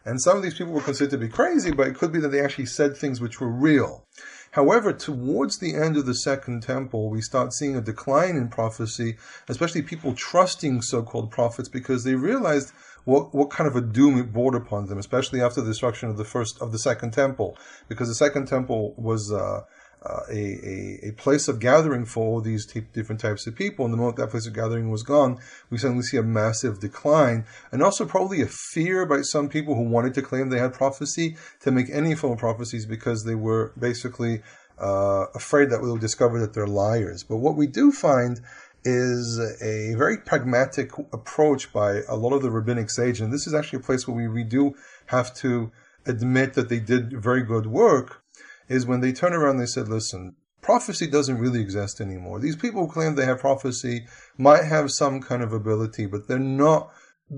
And 0.05 0.21
some 0.21 0.35
of 0.35 0.43
these 0.43 0.55
people 0.55 0.73
were 0.73 0.81
considered 0.81 1.11
to 1.11 1.17
be 1.17 1.29
crazy, 1.29 1.71
but 1.71 1.87
it 1.87 1.95
could 1.95 2.11
be 2.11 2.19
that 2.19 2.29
they 2.29 2.41
actually 2.41 2.65
said 2.65 2.97
things 2.97 3.21
which 3.21 3.39
were 3.39 3.51
real. 3.51 4.05
However, 4.53 4.93
towards 4.93 5.57
the 5.57 5.73
end 5.73 5.97
of 5.97 6.05
the 6.05 6.13
Second 6.13 6.61
Temple, 6.61 7.09
we 7.09 7.21
start 7.21 7.53
seeing 7.53 7.75
a 7.75 7.81
decline 7.81 8.35
in 8.35 8.49
prophecy, 8.49 9.17
especially 9.49 9.81
people 9.81 10.13
trusting 10.13 10.83
so-called 10.83 11.31
prophets 11.31 11.67
because 11.67 12.03
they 12.03 12.13
realized 12.13 12.71
what, 13.03 13.33
what 13.33 13.49
kind 13.49 13.67
of 13.67 13.75
a 13.75 13.81
doom 13.81 14.19
it 14.19 14.31
brought 14.31 14.53
upon 14.53 14.85
them, 14.85 14.99
especially 14.99 15.41
after 15.41 15.59
the 15.59 15.71
destruction 15.71 16.07
of 16.07 16.17
the 16.17 16.23
first 16.23 16.61
of 16.61 16.71
the 16.71 16.77
second 16.77 17.13
temple, 17.13 17.57
because 17.87 18.07
the 18.07 18.13
second 18.13 18.47
temple 18.47 18.93
was 18.95 19.33
uh, 19.33 19.61
uh, 20.05 20.21
a, 20.29 20.33
a, 20.33 21.09
a 21.09 21.11
place 21.13 21.47
of 21.47 21.59
gathering 21.59 22.05
for 22.05 22.25
all 22.25 22.41
these 22.41 22.65
t- 22.65 22.81
different 22.93 23.21
types 23.21 23.47
of 23.47 23.55
people. 23.55 23.85
And 23.85 23.93
the 23.93 23.97
moment 23.97 24.17
that 24.17 24.29
place 24.29 24.47
of 24.47 24.53
gathering 24.53 24.91
was 24.91 25.03
gone, 25.03 25.39
we 25.69 25.77
suddenly 25.77 26.03
see 26.03 26.17
a 26.17 26.23
massive 26.23 26.79
decline, 26.79 27.45
and 27.71 27.81
also 27.81 28.05
probably 28.05 28.41
a 28.41 28.47
fear 28.47 29.05
by 29.05 29.21
some 29.21 29.49
people 29.49 29.75
who 29.75 29.83
wanted 29.83 30.13
to 30.15 30.21
claim 30.21 30.49
they 30.49 30.59
had 30.59 30.73
prophecy 30.73 31.37
to 31.61 31.71
make 31.71 31.89
any 31.89 32.15
form 32.15 32.33
of 32.33 32.39
prophecies 32.39 32.85
because 32.85 33.23
they 33.23 33.35
were 33.35 33.71
basically 33.79 34.41
uh, 34.79 35.27
afraid 35.35 35.69
that 35.69 35.81
we 35.81 35.87
will 35.87 35.97
discover 35.97 36.39
that 36.39 36.53
they're 36.53 36.67
liars. 36.67 37.23
But 37.23 37.37
what 37.37 37.55
we 37.55 37.67
do 37.67 37.91
find 37.91 38.41
is 38.83 39.39
a 39.61 39.95
very 39.95 40.17
pragmatic 40.17 40.91
approach 41.13 41.71
by 41.71 42.01
a 42.09 42.15
lot 42.15 42.33
of 42.33 42.41
the 42.41 42.51
rabbinic 42.51 42.89
sages. 42.89 43.21
And 43.21 43.31
this 43.31 43.47
is 43.47 43.53
actually 43.53 43.79
a 43.79 43.83
place 43.83 44.07
where 44.07 44.17
we, 44.17 44.27
we 44.27 44.43
do 44.43 44.73
have 45.05 45.33
to 45.35 45.71
admit 46.05 46.53
that 46.55 46.69
they 46.69 46.79
did 46.79 47.13
very 47.21 47.43
good 47.43 47.65
work, 47.65 48.22
is 48.67 48.85
when 48.85 49.01
they 49.01 49.11
turn 49.11 49.33
around 49.33 49.51
and 49.51 49.61
they 49.61 49.65
said, 49.65 49.87
listen, 49.87 50.35
prophecy 50.61 51.07
doesn't 51.07 51.39
really 51.39 51.61
exist 51.61 51.99
anymore. 52.01 52.39
These 52.39 52.55
people 52.55 52.85
who 52.85 52.91
claim 52.91 53.15
they 53.15 53.25
have 53.25 53.39
prophecy 53.39 54.05
might 54.37 54.63
have 54.63 54.91
some 54.91 55.21
kind 55.21 55.43
of 55.43 55.53
ability, 55.53 56.05
but 56.05 56.27
they're 56.27 56.39
not 56.39 56.91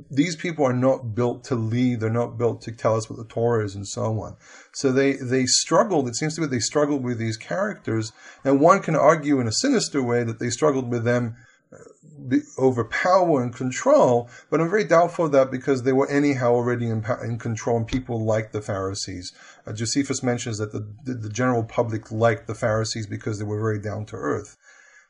these 0.09 0.35
people 0.35 0.65
are 0.65 0.73
not 0.73 1.15
built 1.15 1.43
to 1.45 1.55
lead. 1.55 1.99
They're 1.99 2.09
not 2.09 2.37
built 2.37 2.61
to 2.63 2.71
tell 2.71 2.95
us 2.95 3.09
what 3.09 3.17
the 3.17 3.25
Torah 3.25 3.63
is 3.63 3.75
and 3.75 3.87
so 3.87 4.19
on. 4.21 4.35
So 4.73 4.91
they, 4.91 5.13
they 5.13 5.45
struggled. 5.45 6.07
It 6.07 6.15
seems 6.15 6.35
to 6.35 6.41
be 6.41 6.47
they 6.47 6.59
struggled 6.59 7.03
with 7.03 7.17
these 7.17 7.37
characters. 7.37 8.11
And 8.43 8.59
one 8.59 8.81
can 8.81 8.95
argue 8.95 9.39
in 9.39 9.47
a 9.47 9.53
sinister 9.53 10.03
way 10.03 10.23
that 10.23 10.39
they 10.39 10.49
struggled 10.49 10.89
with 10.89 11.03
them 11.05 11.35
uh, 12.31 12.37
over 12.57 12.83
power 12.85 13.41
and 13.41 13.53
control, 13.53 14.29
but 14.49 14.61
I'm 14.61 14.69
very 14.69 14.83
doubtful 14.83 15.25
of 15.25 15.31
that 15.33 15.51
because 15.51 15.83
they 15.83 15.93
were 15.93 16.09
anyhow 16.09 16.53
already 16.53 16.87
in, 16.87 17.05
in 17.23 17.37
control 17.37 17.77
and 17.77 17.87
people 17.87 18.23
liked 18.23 18.53
the 18.53 18.61
Pharisees. 18.61 19.33
Uh, 19.65 19.73
Josephus 19.73 20.23
mentions 20.23 20.57
that 20.57 20.71
the, 20.71 20.87
the, 21.03 21.13
the 21.13 21.29
general 21.29 21.63
public 21.63 22.11
liked 22.11 22.47
the 22.47 22.55
Pharisees 22.55 23.07
because 23.07 23.39
they 23.39 23.45
were 23.45 23.59
very 23.59 23.79
down 23.79 24.05
to 24.07 24.15
earth. 24.15 24.57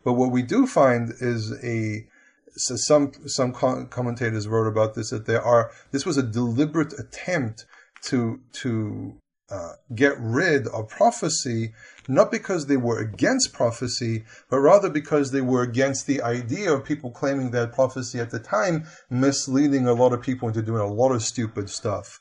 But 0.04 0.14
what 0.14 0.32
we 0.32 0.44
do 0.44 0.68
find 0.68 1.14
is 1.20 1.52
a, 1.64 2.08
so 2.56 2.76
some 2.78 3.12
some 3.26 3.52
commentators 3.52 4.48
wrote 4.48 4.68
about 4.68 4.94
this 4.94 5.10
that 5.10 5.26
there 5.26 5.42
are 5.42 5.72
this 5.92 6.06
was 6.06 6.18
a 6.18 6.24
deliberate 6.24 6.94
attempt 6.98 7.66
to 8.04 8.40
to 8.54 9.20
uh, 9.50 9.74
get 9.94 10.16
rid 10.20 10.68
of 10.68 10.90
prophecy, 10.90 11.74
not 12.08 12.32
because 12.32 12.66
they 12.66 12.78
were 12.78 13.00
against 13.00 13.54
prophecy, 13.54 14.24
but 14.50 14.60
rather 14.60 14.90
because 14.90 15.32
they 15.32 15.42
were 15.42 15.62
against 15.62 16.08
the 16.08 16.22
idea 16.22 16.74
of 16.74 16.84
people 16.84 17.12
claiming 17.12 17.52
that 17.52 17.74
prophecy 17.74 18.20
at 18.20 18.32
the 18.32 18.40
time, 18.40 18.86
misleading 19.10 19.88
a 19.88 19.94
lot 19.94 20.14
of 20.14 20.22
people 20.22 20.48
into 20.48 20.62
doing 20.62 20.82
a 20.82 20.92
lot 20.92 21.12
of 21.12 21.22
stupid 21.22 21.70
stuff. 21.70 22.20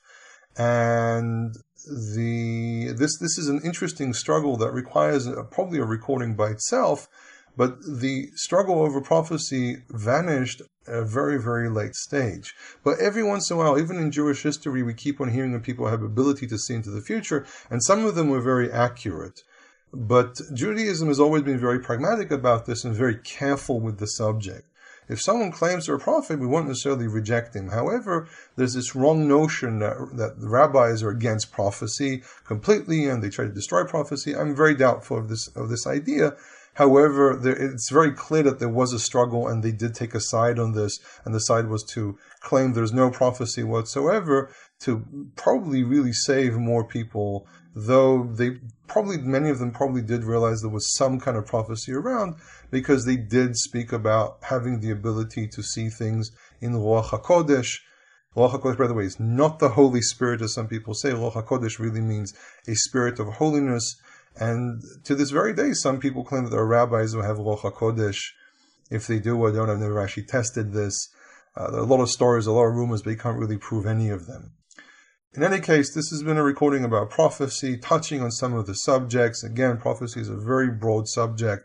And 0.57 1.55
the 1.87 2.93
this 2.97 3.19
this 3.19 3.39
is 3.39 3.49
an 3.49 3.61
interesting 3.65 4.15
struggle 4.15 4.57
that 4.59 4.73
requires 4.73 5.27
a, 5.27 5.43
probably 5.45 5.79
a 5.79 5.85
recording 5.85 6.35
by 6.35 6.49
itself 6.51 7.09
but 7.57 7.81
the 7.83 8.31
struggle 8.35 8.81
over 8.81 9.01
prophecy 9.01 9.79
vanished 9.89 10.63
at 10.87 10.95
a 10.95 11.05
very, 11.05 11.41
very 11.41 11.69
late 11.69 11.95
stage. 11.95 12.55
But 12.83 12.99
every 13.01 13.23
once 13.23 13.51
in 13.51 13.57
a 13.57 13.59
while, 13.59 13.79
even 13.79 13.97
in 13.97 14.11
Jewish 14.11 14.43
history, 14.43 14.83
we 14.83 14.95
keep 14.95 15.21
on 15.21 15.31
hearing 15.31 15.53
that 15.53 15.63
people 15.63 15.89
have 15.89 16.03
ability 16.03 16.47
to 16.49 16.59
see 16.59 16.75
into 16.75 16.91
the 16.91 17.01
future, 17.01 17.47
and 17.71 17.83
some 17.83 18.05
of 18.05 18.15
them 18.15 18.29
were 18.29 18.41
very 18.41 18.71
accurate. 18.71 19.41
But 19.93 20.41
Judaism 20.53 21.09
has 21.09 21.21
always 21.21 21.43
been 21.43 21.59
very 21.59 21.79
pragmatic 21.79 22.31
about 22.31 22.67
this 22.67 22.85
and 22.85 22.95
very 22.95 23.17
careful 23.17 23.81
with 23.81 23.99
the 23.99 24.07
subject. 24.07 24.69
If 25.09 25.21
someone 25.21 25.53
claims 25.53 25.87
they're 25.87 25.97
a 25.97 26.01
prophet, 26.01 26.41
we 26.41 26.47
won't 26.47 26.67
necessarily 26.67 27.07
reject 27.07 27.55
him. 27.55 27.69
However, 27.69 28.27
there's 28.57 28.73
this 28.73 28.95
wrong 28.95 29.29
notion 29.29 29.81
that, 29.81 29.97
that 30.17 30.41
the 30.41 30.49
rabbis 30.49 31.03
are 31.03 31.11
against 31.11 31.53
prophecy 31.53 32.23
completely 32.45 33.07
and 33.07 33.23
they 33.23 33.29
try 33.29 33.45
to 33.45 33.53
destroy 33.53 33.85
prophecy. 33.85 34.35
I'm 34.35 34.57
very 34.57 34.75
doubtful 34.75 35.19
of 35.19 35.29
this, 35.29 35.49
of 35.49 35.69
this 35.69 35.87
idea 35.87 36.37
However, 36.75 37.37
there, 37.37 37.55
it's 37.55 37.91
very 37.91 38.13
clear 38.13 38.43
that 38.43 38.59
there 38.59 38.69
was 38.69 38.93
a 38.93 38.99
struggle 38.99 39.47
and 39.47 39.63
they 39.63 39.71
did 39.71 39.95
take 39.95 40.15
a 40.15 40.21
side 40.21 40.59
on 40.59 40.73
this, 40.73 40.99
and 41.25 41.35
the 41.35 41.41
side 41.41 41.69
was 41.69 41.85
to 41.95 42.19
claim 42.41 42.73
there's 42.73 42.93
no 42.93 43.11
prophecy 43.11 43.63
whatsoever 43.63 44.51
to 44.81 45.05
probably 45.37 45.85
really 45.85 46.13
save 46.13 46.57
more 46.57 46.85
people, 46.85 47.47
though 47.75 48.25
they 48.25 48.59
probably, 48.89 49.19
many 49.19 49.51
of 49.51 49.61
them 49.61 49.71
probably 49.71 50.03
did 50.03 50.25
realize 50.25 50.61
there 50.61 50.71
was 50.71 50.95
some 50.97 51.21
kind 51.21 51.37
of 51.37 51.47
prophecy 51.47 51.93
around 51.93 52.35
because 52.71 53.05
they 53.05 53.17
did 53.17 53.57
speak 53.57 53.93
about 53.93 54.39
having 54.43 54.81
the 54.81 54.91
ability 54.91 55.47
to 55.47 55.63
see 55.63 55.89
things 55.89 56.33
in 56.61 56.73
Ruach 56.73 57.11
HaKodesh. 57.11 57.79
Ruach 58.37 58.61
HaKodesh, 58.61 58.79
by 58.79 58.89
the 58.89 58.95
way, 58.95 59.05
is 59.05 59.21
not 59.21 59.61
the 59.61 59.71
Holy 59.71 60.03
Spirit, 60.03 60.43
as 60.43 60.55
some 60.55 60.67
people 60.67 60.93
say. 60.93 61.11
Ruach 61.11 61.35
HaKodesh 61.35 61.79
really 61.79 62.01
means 62.01 62.35
a 62.67 62.75
spirit 62.75 63.21
of 63.21 63.35
holiness 63.35 63.97
and 64.37 64.83
to 65.05 65.15
this 65.15 65.31
very 65.31 65.55
day, 65.55 65.73
some 65.73 66.01
people 66.01 66.25
claim 66.25 66.45
that 66.45 66.51
there 66.51 66.61
are 66.61 66.67
rabbis 66.67 67.13
who 67.13 67.23
have 67.23 67.37
Ruach 67.37 67.61
HaKodesh. 67.61 68.21
If 68.91 69.07
they 69.07 69.19
do, 69.19 69.39
or 69.39 69.51
don't. 69.51 69.71
I've 69.71 69.79
never 69.79 70.01
actually 70.01 70.25
tested 70.25 70.73
this. 70.73 71.09
Uh, 71.57 71.71
there 71.71 71.81
are 71.81 71.85
a 71.85 71.87
lot 71.87 72.01
of 72.01 72.11
stories, 72.11 72.47
a 72.47 72.53
lot 72.53 72.67
of 72.67 72.75
rumors, 72.75 73.03
but 73.03 73.11
you 73.11 73.17
can't 73.17 73.39
really 73.39 73.57
prove 73.57 73.87
any 73.87 74.11
of 74.11 74.27
them. 74.27 74.53
In 75.33 75.43
any 75.43 75.61
case, 75.61 75.93
this 75.93 76.11
has 76.11 76.23
been 76.23 76.37
a 76.37 76.45
recording 76.45 76.85
about 76.85 77.11
prophecy, 77.11 77.77
touching 77.79 78.21
on 78.21 78.31
some 78.31 78.55
of 78.55 78.67
the 78.67 78.75
subjects. 78.75 79.43
Again, 79.43 79.79
prophecy 79.79 80.21
is 80.21 80.29
a 80.29 80.37
very 80.37 80.71
broad 80.71 81.09
subject, 81.09 81.65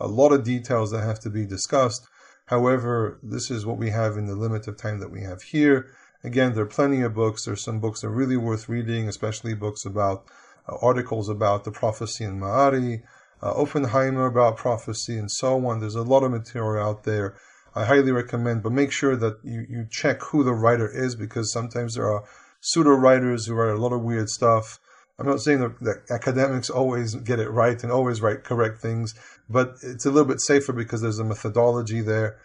a 0.00 0.08
lot 0.08 0.32
of 0.32 0.44
details 0.44 0.90
that 0.90 1.02
have 1.02 1.20
to 1.20 1.30
be 1.30 1.46
discussed. 1.46 2.06
However, 2.46 3.18
this 3.22 3.50
is 3.50 3.64
what 3.64 3.78
we 3.78 3.90
have 3.90 4.16
in 4.16 4.26
the 4.26 4.36
limit 4.36 4.66
of 4.66 4.76
time 4.76 5.00
that 5.00 5.10
we 5.10 5.22
have 5.22 5.42
here. 5.42 5.86
Again, 6.24 6.54
there 6.54 6.64
are 6.64 6.66
plenty 6.66 7.00
of 7.02 7.14
books. 7.14 7.44
There's 7.44 7.62
some 7.62 7.80
books 7.80 8.00
that 8.00 8.08
are 8.08 8.10
really 8.10 8.36
worth 8.36 8.68
reading, 8.68 9.08
especially 9.08 9.54
books 9.54 9.84
about 9.84 10.26
articles 10.68 11.28
about 11.28 11.64
the 11.64 11.70
prophecy 11.70 12.24
in 12.24 12.38
Mari, 12.38 13.02
uh, 13.42 13.54
Uffenheimer 13.54 14.28
about 14.28 14.56
prophecy, 14.56 15.16
and 15.16 15.30
so 15.30 15.66
on. 15.66 15.80
There's 15.80 15.94
a 15.94 16.02
lot 16.02 16.22
of 16.22 16.30
material 16.30 16.84
out 16.84 17.04
there. 17.04 17.36
I 17.74 17.84
highly 17.84 18.10
recommend, 18.10 18.62
but 18.62 18.72
make 18.72 18.90
sure 18.90 19.16
that 19.16 19.38
you, 19.44 19.66
you 19.68 19.86
check 19.90 20.22
who 20.22 20.42
the 20.42 20.54
writer 20.54 20.88
is 20.88 21.14
because 21.14 21.52
sometimes 21.52 21.94
there 21.94 22.10
are 22.10 22.24
pseudo 22.60 22.90
writers 22.90 23.46
who 23.46 23.54
write 23.54 23.74
a 23.74 23.78
lot 23.78 23.92
of 23.92 24.02
weird 24.02 24.30
stuff. 24.30 24.78
I'm 25.18 25.26
not 25.26 25.40
saying 25.40 25.60
that, 25.60 25.80
that, 25.80 26.10
academics 26.10 26.70
always 26.70 27.14
get 27.14 27.38
it 27.38 27.50
right 27.50 27.82
and 27.82 27.92
always 27.92 28.20
write 28.20 28.44
correct 28.44 28.78
things, 28.78 29.14
but 29.48 29.76
it's 29.82 30.06
a 30.06 30.10
little 30.10 30.28
bit 30.28 30.40
safer 30.40 30.72
because 30.72 31.02
there's 31.02 31.18
a 31.18 31.24
methodology 31.24 32.00
there. 32.00 32.38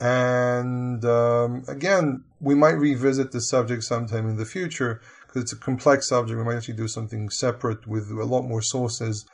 And 0.00 1.04
um, 1.04 1.64
again, 1.68 2.24
we 2.40 2.54
might 2.54 2.78
revisit 2.78 3.32
the 3.32 3.40
subject 3.40 3.84
sometime 3.84 4.28
in 4.28 4.36
the 4.36 4.44
future 4.44 5.00
because 5.26 5.42
it's 5.42 5.52
a 5.52 5.56
complex 5.56 6.08
subject. 6.08 6.38
We 6.38 6.44
might 6.44 6.56
actually 6.56 6.74
do 6.74 6.88
something 6.88 7.28
separate 7.30 7.86
with 7.86 8.10
a 8.10 8.24
lot 8.24 8.42
more 8.42 8.62
sources. 8.62 9.26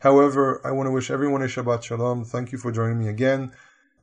However, 0.00 0.60
I 0.64 0.70
want 0.72 0.86
to 0.86 0.92
wish 0.92 1.10
everyone 1.10 1.42
a 1.42 1.46
Shabbat 1.46 1.82
Shalom. 1.82 2.24
Thank 2.24 2.52
you 2.52 2.58
for 2.58 2.72
joining 2.72 2.98
me 2.98 3.08
again. 3.08 3.52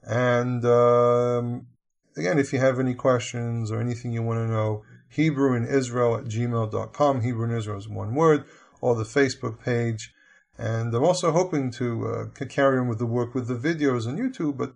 And 0.03 0.63
um, 0.65 1.67
again, 2.15 2.39
if 2.39 2.53
you 2.53 2.59
have 2.59 2.79
any 2.79 2.93
questions 2.93 3.71
or 3.71 3.79
anything 3.79 4.11
you 4.11 4.21
want 4.21 4.39
to 4.39 4.47
know, 4.47 4.83
Hebrew 5.09 5.55
in 5.55 5.65
Israel 5.65 6.15
at 6.17 6.25
gmail.com. 6.25 7.21
Hebrew 7.21 7.45
in 7.45 7.57
Israel 7.57 7.77
is 7.77 7.87
one 7.87 8.13
word, 8.13 8.43
or 8.81 8.95
the 8.95 9.03
Facebook 9.03 9.63
page. 9.63 10.13
And 10.57 10.93
I'm 10.93 11.03
also 11.03 11.31
hoping 11.31 11.71
to 11.71 12.07
uh, 12.07 12.45
carry 12.45 12.79
on 12.79 12.87
with 12.87 12.97
the 12.99 13.05
work 13.05 13.35
with 13.35 13.47
the 13.47 13.55
videos 13.55 14.07
on 14.07 14.17
YouTube, 14.17 14.57
but 14.57 14.73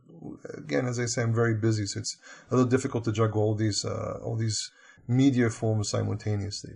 again, 0.55 0.86
as 0.86 0.99
I 0.99 1.05
say, 1.05 1.24
I'm 1.24 1.34
very 1.34 1.55
busy, 1.55 1.88
so 1.88 1.99
it's 1.99 2.17
a 2.51 2.55
little 2.55 2.69
difficult 2.69 3.03
to 3.05 3.11
juggle 3.11 3.41
all 3.41 3.55
these 3.55 3.84
uh, 3.84 4.19
all 4.24 4.36
these 4.36 4.69
media 5.08 5.49
forms 5.49 5.89
simultaneously. 5.89 6.74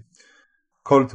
Kol 0.84 1.08